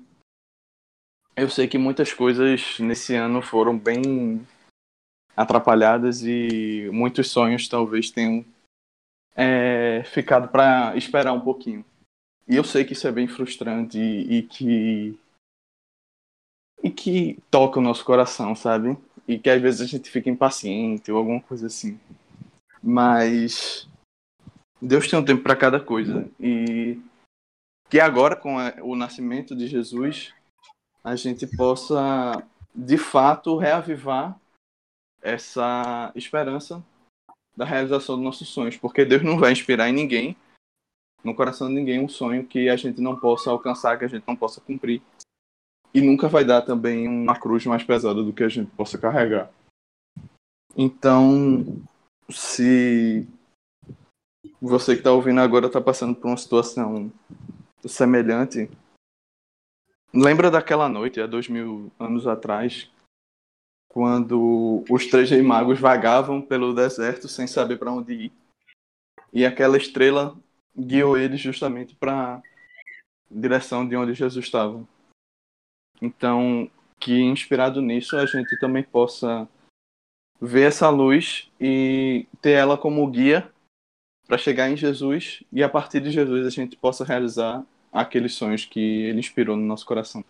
eu 1.36 1.50
sei 1.50 1.68
que 1.68 1.78
muitas 1.78 2.14
coisas 2.14 2.78
nesse 2.80 3.16
ano 3.16 3.42
foram 3.42 3.78
bem 3.78 4.46
atrapalhadas 5.36 6.22
e 6.24 6.90
muitos 6.92 7.32
sonhos 7.32 7.68
talvez 7.68 8.12
tenham 8.12 8.46
é, 9.36 10.04
ficado 10.04 10.50
para 10.50 10.96
esperar 10.98 11.32
um 11.32 11.40
pouquinho. 11.40 11.86
E 12.46 12.58
eu 12.58 12.64
sei 12.64 12.84
que 12.84 12.92
isso 12.92 13.08
é 13.08 13.12
bem 13.12 13.28
frustrante 13.28 13.98
e, 13.98 14.40
e 14.40 14.44
que. 14.44 15.18
E 16.84 16.90
que 16.90 17.38
toca 17.50 17.80
o 17.80 17.82
nosso 17.82 18.04
coração, 18.04 18.54
sabe? 18.56 18.98
E 19.28 19.38
que 19.40 19.50
às 19.50 19.62
vezes 19.62 19.82
a 19.82 19.86
gente 19.86 20.10
fica 20.10 20.30
impaciente 20.30 21.12
ou 21.12 21.18
alguma 21.18 21.42
coisa 21.42 21.68
assim. 21.68 21.98
Mas. 22.82 23.88
Deus 24.82 25.08
tem 25.08 25.20
um 25.20 25.26
tempo 25.26 25.44
para 25.44 25.56
cada 25.56 25.80
coisa. 25.80 26.30
E 26.40 27.02
que 27.90 28.00
agora, 28.00 28.36
com 28.36 28.58
o 28.82 28.96
nascimento 28.96 29.56
de 29.56 29.68
Jesus, 29.68 30.34
a 31.04 31.16
gente 31.16 31.48
possa, 31.58 32.44
de 32.74 32.98
fato, 32.98 33.58
reavivar 33.58 34.40
essa 35.22 36.12
esperança 36.16 36.84
da 37.58 37.66
realização 37.66 38.16
dos 38.16 38.24
nossos 38.24 38.48
sonhos. 38.48 38.78
Porque 38.78 39.04
Deus 39.04 39.24
não 39.24 39.38
vai 39.38 39.52
inspirar 39.52 39.90
em 39.90 39.94
ninguém 39.94 40.38
no 41.24 41.36
coração 41.36 41.68
de 41.68 41.74
ninguém 41.74 42.00
um 42.00 42.08
sonho 42.08 42.46
que 42.46 42.70
a 42.70 42.76
gente 42.76 43.02
não 43.02 43.20
possa 43.20 43.52
alcançar, 43.52 43.98
que 43.98 44.06
a 44.06 44.08
gente 44.08 44.24
não 44.28 44.36
possa 44.36 44.62
cumprir. 44.62 45.02
E 45.94 46.02
nunca 46.02 46.28
vai 46.28 46.46
dar 46.46 46.62
também 46.62 47.08
uma 47.08 47.38
cruz 47.38 47.66
mais 47.66 47.84
pesada 47.84 48.24
do 48.24 48.32
que 48.32 48.44
a 48.44 48.50
gente 48.50 48.70
possa 48.72 48.98
carregar. 48.98 49.52
Então, 50.78 51.82
se 52.30 53.28
você 54.62 54.94
que 54.94 55.00
está 55.00 55.12
ouvindo 55.12 55.42
agora 55.42 55.68
está 55.68 55.82
passando 55.82 56.16
por 56.16 56.28
uma 56.28 56.38
situação 56.38 57.12
semelhante, 57.86 58.70
lembra 60.14 60.52
daquela 60.52 60.90
noite, 60.90 61.22
há 61.22 61.28
dois 61.28 61.48
mil 61.48 61.92
anos 62.00 62.28
atrás, 62.28 62.90
quando 63.90 64.84
os 64.90 65.08
três 65.08 65.30
reis 65.30 65.44
magos 65.44 65.80
vagavam 65.80 66.42
pelo 66.42 66.74
deserto 66.74 67.28
sem 67.28 67.48
saber 67.48 67.78
para 67.78 67.92
onde 67.92 68.14
ir. 68.14 68.32
E 69.34 69.46
aquela 69.46 69.78
estrela 69.78 70.36
guiou 70.78 71.18
eles 71.18 71.40
justamente 71.40 71.96
para 71.96 72.42
direção 73.30 73.88
de 73.88 73.96
onde 73.96 74.14
Jesus 74.14 74.46
estava. 74.46 74.88
Então, 76.02 76.70
que 77.00 77.20
inspirado 77.20 77.82
nisso 77.82 78.18
a 78.18 78.26
gente 78.26 78.60
também 78.60 78.84
possa 78.84 79.48
ver 80.42 80.68
essa 80.68 80.90
luz 80.90 81.52
e 81.60 82.28
ter 82.42 82.52
ela 82.52 82.78
como 82.78 83.10
guia 83.10 83.52
para 84.26 84.38
chegar 84.38 84.70
em 84.70 84.78
Jesus 84.78 85.44
e 85.52 85.64
a 85.64 85.70
partir 85.70 86.00
de 86.00 86.12
Jesus 86.12 86.46
a 86.46 86.50
gente 86.50 86.78
possa 86.78 87.04
realizar 87.04 87.66
aqueles 87.92 88.36
sonhos 88.36 88.66
que 88.66 88.80
ele 88.80 89.20
inspirou 89.20 89.58
no 89.58 89.66
nosso 89.66 89.86
coração. 89.86 90.24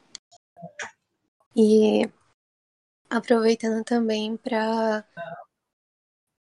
E 1.56 2.10
aproveitando 3.10 3.84
também 3.84 4.38
para 4.38 5.06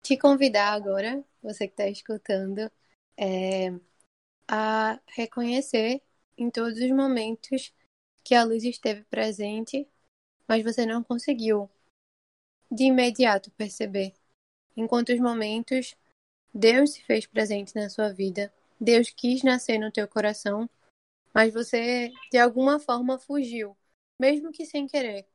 te 0.02 0.16
convidar 0.16 0.72
agora, 0.72 1.24
você 1.42 1.66
que 1.66 1.72
está 1.72 1.88
escutando, 1.88 2.70
é, 3.16 3.72
a 4.46 5.00
reconhecer 5.08 6.00
em 6.36 6.50
todos 6.50 6.78
os 6.78 6.90
momentos 6.90 7.74
que 8.22 8.34
a 8.34 8.44
luz 8.44 8.62
esteve 8.64 9.04
presente, 9.04 9.88
mas 10.46 10.62
você 10.62 10.86
não 10.86 11.02
conseguiu 11.02 11.68
de 12.70 12.84
imediato 12.84 13.50
perceber. 13.52 14.12
Em 14.76 14.86
quantos 14.86 15.18
momentos 15.18 15.96
Deus 16.52 16.92
se 16.92 17.02
fez 17.02 17.26
presente 17.26 17.74
na 17.74 17.88
sua 17.88 18.12
vida, 18.12 18.52
Deus 18.80 19.10
quis 19.10 19.42
nascer 19.42 19.78
no 19.78 19.90
teu 19.90 20.06
coração, 20.06 20.68
mas 21.34 21.52
você 21.52 22.12
de 22.30 22.38
alguma 22.38 22.78
forma 22.78 23.18
fugiu, 23.18 23.76
mesmo 24.20 24.52
que 24.52 24.64
sem 24.66 24.86
querer. 24.86 25.26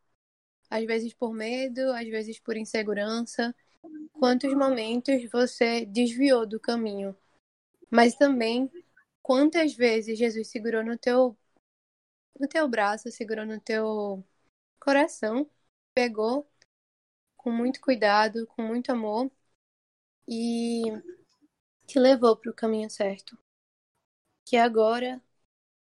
Às 0.69 0.86
vezes 0.86 1.13
por 1.13 1.34
medo, 1.34 1.91
às 1.91 2.08
vezes 2.08 2.39
por 2.39 2.58
insegurança. 2.58 3.56
Quantos 4.13 4.54
momentos 4.54 5.30
você 5.32 5.86
desviou 5.86 6.46
do 6.46 6.60
caminho, 6.60 7.15
mas 7.89 8.15
também 8.15 8.72
quantas 9.22 9.74
vezes 9.74 10.17
Jesus 10.17 10.48
segurou 10.48 10.84
no 10.84 10.98
teu 10.98 11.38
no 12.39 12.48
teu 12.48 12.67
braço, 12.67 13.12
segurou 13.12 13.46
no 13.46 13.60
teu 13.60 14.24
coração, 14.80 15.48
pegou 15.93 16.48
com 17.43 17.51
muito 17.51 17.82
cuidado, 17.82 18.47
com 18.47 18.63
muito 18.63 18.91
amor 18.91 19.29
e 20.27 20.84
te 21.86 21.99
levou 21.99 22.38
para 22.38 22.51
o 22.51 22.56
caminho 22.56 22.89
certo. 22.89 23.38
Que 24.45 24.56
agora, 24.58 25.21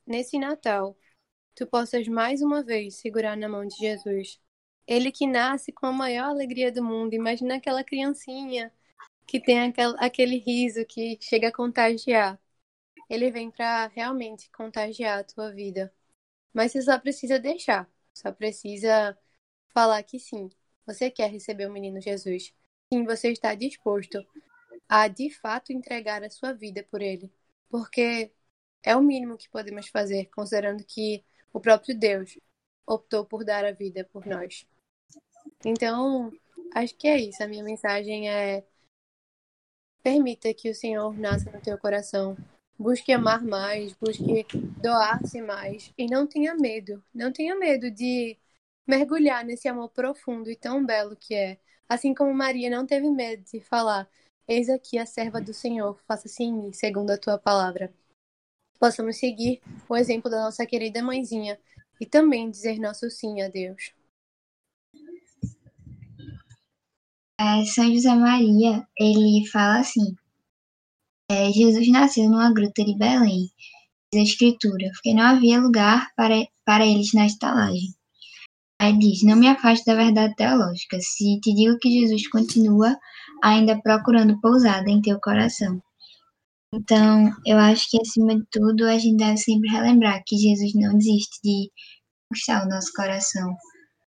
nesse 0.06 0.38
Natal, 0.38 0.96
tu 1.54 1.66
possas 1.66 2.08
mais 2.08 2.42
uma 2.42 2.62
vez 2.62 2.96
segurar 2.96 3.36
na 3.36 3.48
mão 3.48 3.66
de 3.66 3.76
Jesus. 3.76 4.40
Ele 4.86 5.12
que 5.12 5.26
nasce 5.26 5.72
com 5.72 5.86
a 5.86 5.92
maior 5.92 6.30
alegria 6.30 6.72
do 6.72 6.84
mundo. 6.84 7.14
Imagina 7.14 7.56
aquela 7.56 7.84
criancinha 7.84 8.72
que 9.26 9.40
tem 9.40 9.60
aquel, 9.60 9.94
aquele 9.98 10.38
riso 10.38 10.84
que 10.86 11.18
chega 11.20 11.48
a 11.48 11.52
contagiar. 11.52 12.40
Ele 13.08 13.30
vem 13.30 13.50
para 13.50 13.88
realmente 13.88 14.50
contagiar 14.52 15.20
a 15.20 15.24
tua 15.24 15.52
vida. 15.52 15.92
Mas 16.54 16.72
você 16.72 16.82
só 16.82 16.98
precisa 16.98 17.38
deixar. 17.40 17.90
Só 18.14 18.32
precisa 18.32 19.18
falar 19.74 20.02
que 20.04 20.18
sim, 20.18 20.50
você 20.86 21.10
quer 21.10 21.30
receber 21.30 21.66
o 21.66 21.72
menino 21.72 22.00
Jesus. 22.00 22.54
Sim, 22.92 23.04
você 23.04 23.30
está 23.30 23.54
disposto 23.54 24.24
a 24.88 25.06
de 25.06 25.30
fato 25.30 25.72
entregar 25.72 26.22
a 26.24 26.30
sua 26.30 26.52
vida 26.52 26.82
por 26.90 27.00
ele. 27.00 27.30
Porque 27.68 28.32
é 28.82 28.96
o 28.96 29.02
mínimo 29.02 29.36
que 29.36 29.48
podemos 29.48 29.88
fazer, 29.88 30.26
considerando 30.34 30.84
que 30.84 31.24
o 31.52 31.60
próprio 31.60 31.96
Deus 31.96 32.38
optou 32.86 33.24
por 33.24 33.44
dar 33.44 33.64
a 33.64 33.72
vida 33.72 34.08
por 34.12 34.26
nós. 34.26 34.66
Então, 35.64 36.32
acho 36.74 36.96
que 36.96 37.06
é 37.06 37.18
isso. 37.18 37.42
A 37.42 37.46
minha 37.46 37.62
mensagem 37.62 38.28
é: 38.28 38.64
permita 40.02 40.52
que 40.54 40.70
o 40.70 40.74
Senhor 40.74 41.16
nasça 41.16 41.50
no 41.50 41.60
teu 41.60 41.78
coração. 41.78 42.36
Busque 42.78 43.12
amar 43.12 43.42
mais, 43.44 43.92
busque 43.92 44.46
doar-se 44.82 45.42
mais 45.42 45.92
e 45.98 46.06
não 46.06 46.26
tenha 46.26 46.54
medo. 46.54 47.04
Não 47.14 47.30
tenha 47.30 47.54
medo 47.54 47.90
de 47.90 48.38
mergulhar 48.86 49.44
nesse 49.44 49.68
amor 49.68 49.90
profundo 49.90 50.50
e 50.50 50.56
tão 50.56 50.84
belo 50.84 51.16
que 51.16 51.34
é. 51.34 51.58
Assim 51.88 52.14
como 52.14 52.32
Maria 52.34 52.70
não 52.70 52.86
teve 52.86 53.10
medo 53.10 53.44
de 53.44 53.60
falar: 53.60 54.08
Eis 54.46 54.68
aqui 54.68 54.98
a 54.98 55.06
serva 55.06 55.40
do 55.40 55.54
Senhor, 55.54 56.00
faça-se 56.06 56.42
em 56.42 56.52
mim, 56.52 56.72
segundo 56.72 57.10
a 57.10 57.18
tua 57.18 57.38
palavra. 57.38 57.92
Possamos 58.78 59.16
seguir 59.18 59.60
o 59.88 59.96
exemplo 59.96 60.30
da 60.30 60.42
nossa 60.42 60.66
querida 60.66 61.02
mãezinha 61.02 61.58
e 62.00 62.06
também 62.06 62.50
dizer 62.50 62.78
nosso 62.78 63.10
sim 63.10 63.42
a 63.42 63.48
Deus. 63.48 63.92
É, 67.38 67.64
São 67.64 67.92
José 67.92 68.14
Maria, 68.14 68.86
ele 68.98 69.46
fala 69.48 69.80
assim: 69.80 70.14
é, 71.30 71.52
Jesus 71.52 71.88
nasceu 71.88 72.28
numa 72.28 72.52
gruta 72.52 72.84
de 72.84 72.98
Belém, 72.98 73.50
diz 74.12 74.20
a 74.20 74.24
Escritura, 74.24 74.90
porque 74.94 75.14
não 75.14 75.22
havia 75.22 75.60
lugar 75.60 76.12
para, 76.16 76.34
para 76.64 76.84
eles 76.84 77.12
na 77.14 77.24
estalagem. 77.24 77.94
Aí 78.80 78.98
diz: 78.98 79.22
Não 79.22 79.36
me 79.36 79.46
afaste 79.46 79.84
da 79.84 79.94
verdade 79.94 80.34
teológica, 80.36 80.98
se 81.00 81.38
te 81.40 81.54
digo 81.54 81.78
que 81.78 82.00
Jesus 82.00 82.28
continua 82.28 82.96
ainda 83.42 83.80
procurando 83.82 84.40
pousada 84.40 84.90
em 84.90 85.02
teu 85.02 85.20
coração. 85.20 85.80
Então, 86.72 87.30
eu 87.46 87.58
acho 87.58 87.90
que 87.90 88.00
acima 88.00 88.36
de 88.36 88.44
tudo, 88.50 88.86
a 88.86 88.98
gente 88.98 89.16
deve 89.16 89.36
sempre 89.36 89.68
relembrar 89.70 90.22
que 90.26 90.36
Jesus 90.36 90.72
não 90.74 90.96
desiste 90.96 91.38
de 91.44 91.70
conquistar 92.28 92.64
o 92.64 92.68
nosso 92.68 92.92
coração. 92.94 93.54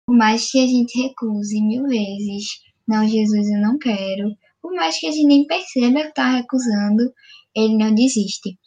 Por 0.06 0.16
mais 0.16 0.50
que 0.50 0.62
a 0.62 0.66
gente 0.66 1.00
recuse 1.00 1.60
mil 1.60 1.86
vezes 1.86 2.44
não, 2.86 3.08
Jesus, 3.08 3.48
eu 3.48 3.60
não 3.60 3.78
quero. 3.78 4.36
Por 4.60 4.72
mais 4.74 4.98
que 4.98 5.06
a 5.06 5.10
gente 5.10 5.26
nem 5.26 5.46
perceba 5.46 6.02
que 6.02 6.08
está 6.08 6.36
recusando, 6.36 7.12
ele 7.54 7.76
não 7.76 7.94
desiste. 7.94 8.58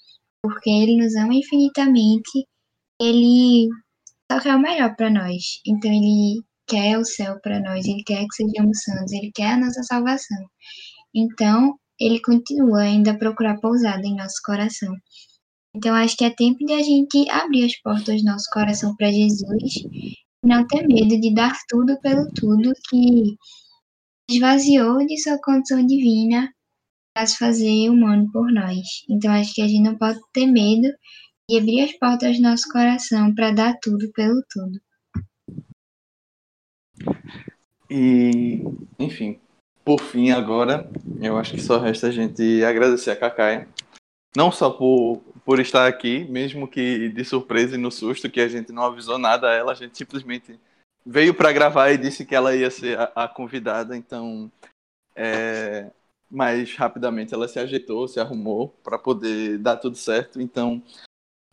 Porque 0.41 0.69
ele 0.69 0.97
nos 0.97 1.15
ama 1.15 1.35
infinitamente, 1.35 2.47
ele 2.99 3.67
só 4.31 4.39
quer 4.39 4.55
o 4.55 4.59
melhor 4.59 4.95
para 4.95 5.09
nós. 5.09 5.61
Então 5.65 5.91
ele 5.91 6.41
quer 6.67 6.97
o 6.97 7.05
céu 7.05 7.39
para 7.41 7.59
nós, 7.61 7.85
ele 7.85 8.03
quer 8.03 8.25
que 8.25 8.35
sejamos 8.35 8.83
santos, 8.83 9.11
ele 9.13 9.31
quer 9.33 9.53
a 9.53 9.57
nossa 9.57 9.81
salvação. 9.83 10.45
Então, 11.15 11.79
ele 11.99 12.21
continua 12.21 12.81
ainda 12.81 13.11
a 13.11 13.17
procurar 13.17 13.59
pousada 13.59 14.05
em 14.05 14.15
nosso 14.15 14.35
coração. 14.45 14.93
Então, 15.75 15.95
acho 15.95 16.17
que 16.17 16.25
é 16.25 16.29
tempo 16.29 16.65
de 16.65 16.73
a 16.73 16.83
gente 16.83 17.29
abrir 17.29 17.65
as 17.65 17.79
portas 17.81 18.21
do 18.21 18.25
nosso 18.31 18.45
coração 18.51 18.95
para 18.97 19.11
Jesus 19.11 19.75
e 20.43 20.47
não 20.47 20.67
ter 20.67 20.85
medo 20.87 21.19
de 21.19 21.33
dar 21.33 21.53
tudo 21.69 21.99
pelo 22.01 22.27
tudo 22.33 22.73
que 22.89 23.35
esvaziou 24.29 25.05
de 25.05 25.17
sua 25.17 25.39
condição 25.41 25.85
divina 25.85 26.51
para 27.13 27.25
se 27.25 27.37
fazer 27.37 27.89
humano 27.89 28.29
por 28.31 28.51
nós. 28.51 28.85
Então 29.09 29.31
acho 29.31 29.53
que 29.53 29.61
a 29.61 29.67
gente 29.67 29.83
não 29.83 29.97
pode 29.97 30.19
ter 30.33 30.45
medo 30.45 30.87
de 31.49 31.57
abrir 31.57 31.81
as 31.81 31.93
portas 31.93 32.37
do 32.37 32.43
nosso 32.43 32.69
coração 32.69 33.33
para 33.33 33.51
dar 33.51 33.77
tudo 33.81 34.11
pelo 34.11 34.43
tudo. 34.49 34.79
E, 37.89 38.61
enfim, 38.99 39.39
por 39.85 40.01
fim 40.01 40.31
agora, 40.31 40.89
eu 41.21 41.37
acho 41.37 41.53
que 41.53 41.61
só 41.61 41.77
resta 41.79 42.07
a 42.07 42.11
gente 42.11 42.63
agradecer 42.65 43.11
a 43.11 43.15
Cacai, 43.15 43.65
não 44.35 44.51
só 44.51 44.69
por, 44.69 45.21
por 45.45 45.61
estar 45.61 45.87
aqui, 45.87 46.25
mesmo 46.25 46.67
que 46.67 47.07
de 47.09 47.23
surpresa 47.23 47.75
e 47.75 47.77
no 47.77 47.91
susto, 47.91 48.29
que 48.29 48.41
a 48.41 48.49
gente 48.49 48.73
não 48.73 48.83
avisou 48.83 49.17
nada 49.17 49.49
a 49.49 49.53
ela, 49.53 49.71
a 49.71 49.75
gente 49.75 49.97
simplesmente 49.97 50.59
veio 51.05 51.33
para 51.33 51.53
gravar 51.53 51.91
e 51.91 51.97
disse 51.97 52.25
que 52.25 52.35
ela 52.35 52.53
ia 52.53 52.69
ser 52.69 52.99
a, 52.99 53.11
a 53.15 53.27
convidada, 53.29 53.95
então. 53.95 54.51
É, 55.15 55.89
mas 56.29 56.75
rapidamente 56.75 57.33
ela 57.33 57.47
se 57.47 57.57
ajeitou, 57.57 58.05
se 58.05 58.19
arrumou 58.19 58.69
para 58.83 58.99
poder 58.99 59.57
dar 59.59 59.77
tudo 59.77 59.95
certo. 59.95 60.41
Então, 60.41 60.83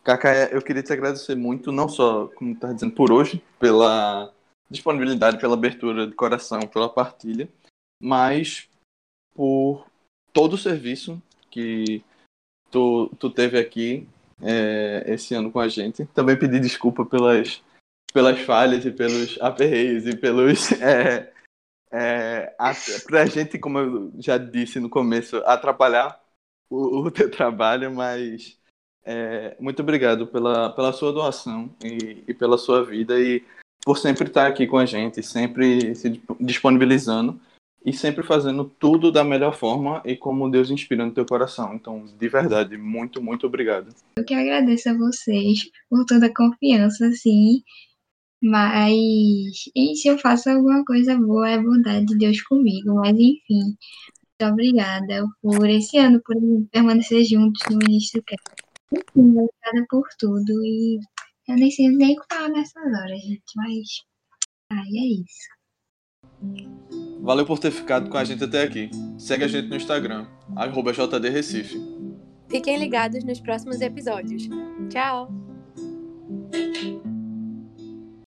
Cacá, 0.05 0.51
eu 0.51 0.61
queria 0.61 0.83
te 0.83 0.93
agradecer 0.93 1.33
muito, 1.33 1.71
não 1.71 1.89
só, 1.89 2.27
como 2.27 2.53
está 2.53 2.71
dizendo, 2.71 2.93
por 2.93 3.11
hoje, 3.11 3.43
pela 3.59 4.31
disponibilidade, 4.69 5.39
pela 5.39 5.55
abertura 5.55 6.05
de 6.05 6.13
coração, 6.13 6.59
pela 6.61 6.87
partilha, 6.87 7.49
mas 7.99 8.69
por 9.33 9.87
todo 10.31 10.53
o 10.53 10.57
serviço 10.59 11.19
que 11.49 12.03
tu, 12.69 13.11
tu 13.17 13.31
teve 13.31 13.57
aqui 13.57 14.07
é, 14.43 15.05
esse 15.07 15.33
ano 15.33 15.51
com 15.51 15.59
a 15.59 15.67
gente. 15.67 16.05
Também 16.13 16.37
pedir 16.37 16.61
desculpa 16.61 17.03
pelas 17.03 17.63
pelas 18.13 18.39
falhas 18.41 18.85
e 18.85 18.91
pelos 18.91 19.41
aperreios 19.41 20.05
e 20.05 20.15
pelos. 20.15 20.69
É, 20.81 21.33
é, 21.91 22.55
pra 23.05 23.25
gente, 23.25 23.57
como 23.57 23.79
eu 23.79 24.11
já 24.19 24.37
disse 24.37 24.79
no 24.79 24.89
começo, 24.89 25.37
atrapalhar 25.45 26.21
o, 26.69 27.05
o 27.05 27.11
teu 27.11 27.31
trabalho, 27.31 27.91
mas 27.91 28.59
é, 29.05 29.55
muito 29.59 29.81
obrigado 29.81 30.25
pela, 30.25 30.69
pela 30.71 30.91
sua 30.91 31.13
doação 31.13 31.69
e, 31.83 32.23
e, 32.27 32.33
pela 32.33 32.57
sua 32.57 32.83
vida 32.83 33.19
e 33.19 33.43
por 33.85 33.97
sempre 33.99 34.27
estar 34.27 34.47
aqui 34.47 34.65
com 34.65 34.77
a 34.77 34.85
gente, 34.85 35.21
sempre 35.21 35.93
se 35.93 36.19
disponibilizando 36.39 37.39
e 37.85 37.93
sempre 37.93 38.23
fazendo 38.23 38.65
tudo 38.79 39.11
da 39.11 39.23
melhor 39.23 39.55
forma 39.55 40.01
e 40.03 40.17
como 40.17 40.49
Deus 40.49 40.71
inspira 40.71 41.05
no 41.05 41.11
teu 41.11 41.23
coração. 41.23 41.75
Então, 41.75 42.03
de 42.03 42.27
verdade, 42.27 42.75
muito, 42.77 43.21
muito 43.21 43.45
obrigado. 43.45 43.93
Eu 44.17 44.25
que 44.25 44.33
agradeço 44.33 44.89
a 44.89 44.97
vocês 44.97 45.69
por 45.87 46.03
toda 46.05 46.25
a 46.25 46.33
confiança, 46.33 47.05
assim, 47.05 47.61
mas, 48.41 48.91
e 49.75 49.95
se 49.95 50.07
eu 50.07 50.17
faço 50.17 50.49
alguma 50.49 50.83
coisa 50.83 51.15
boa, 51.15 51.47
é 51.47 51.61
bondade 51.61 52.07
de 52.07 52.17
Deus 52.17 52.41
comigo. 52.41 52.95
Mas, 52.95 53.15
enfim, 53.19 53.77
muito 54.41 54.51
obrigada 54.51 55.23
por 55.43 55.69
esse 55.69 55.97
ano, 55.99 56.19
por 56.25 56.35
permanecer 56.71 57.23
juntos 57.23 57.61
no 57.69 57.77
Ministro 57.77 58.23
Cast. 58.23 58.64
Enfim, 58.93 59.31
obrigada 59.31 59.85
por 59.89 60.07
tudo. 60.19 60.51
E 60.63 60.99
eu 61.47 61.55
nem 61.55 61.71
sei 61.71 61.89
nem 61.89 62.15
falar 62.31 62.49
nessas 62.49 62.83
horas, 62.83 63.19
gente, 63.21 63.53
mas. 63.55 63.87
Ai, 64.71 64.87
é 64.87 65.21
isso. 65.21 65.55
Valeu 67.21 67.45
por 67.45 67.59
ter 67.59 67.71
ficado 67.71 68.09
com 68.09 68.17
a 68.17 68.23
gente 68.23 68.43
até 68.43 68.63
aqui. 68.63 68.89
Segue 69.17 69.43
a 69.43 69.47
gente 69.47 69.67
no 69.67 69.75
Instagram, 69.75 70.27
JDRecife. 70.93 71.79
Fiquem 72.49 72.77
ligados 72.77 73.23
nos 73.23 73.39
próximos 73.39 73.81
episódios. 73.81 74.47
Tchau! 74.89 75.29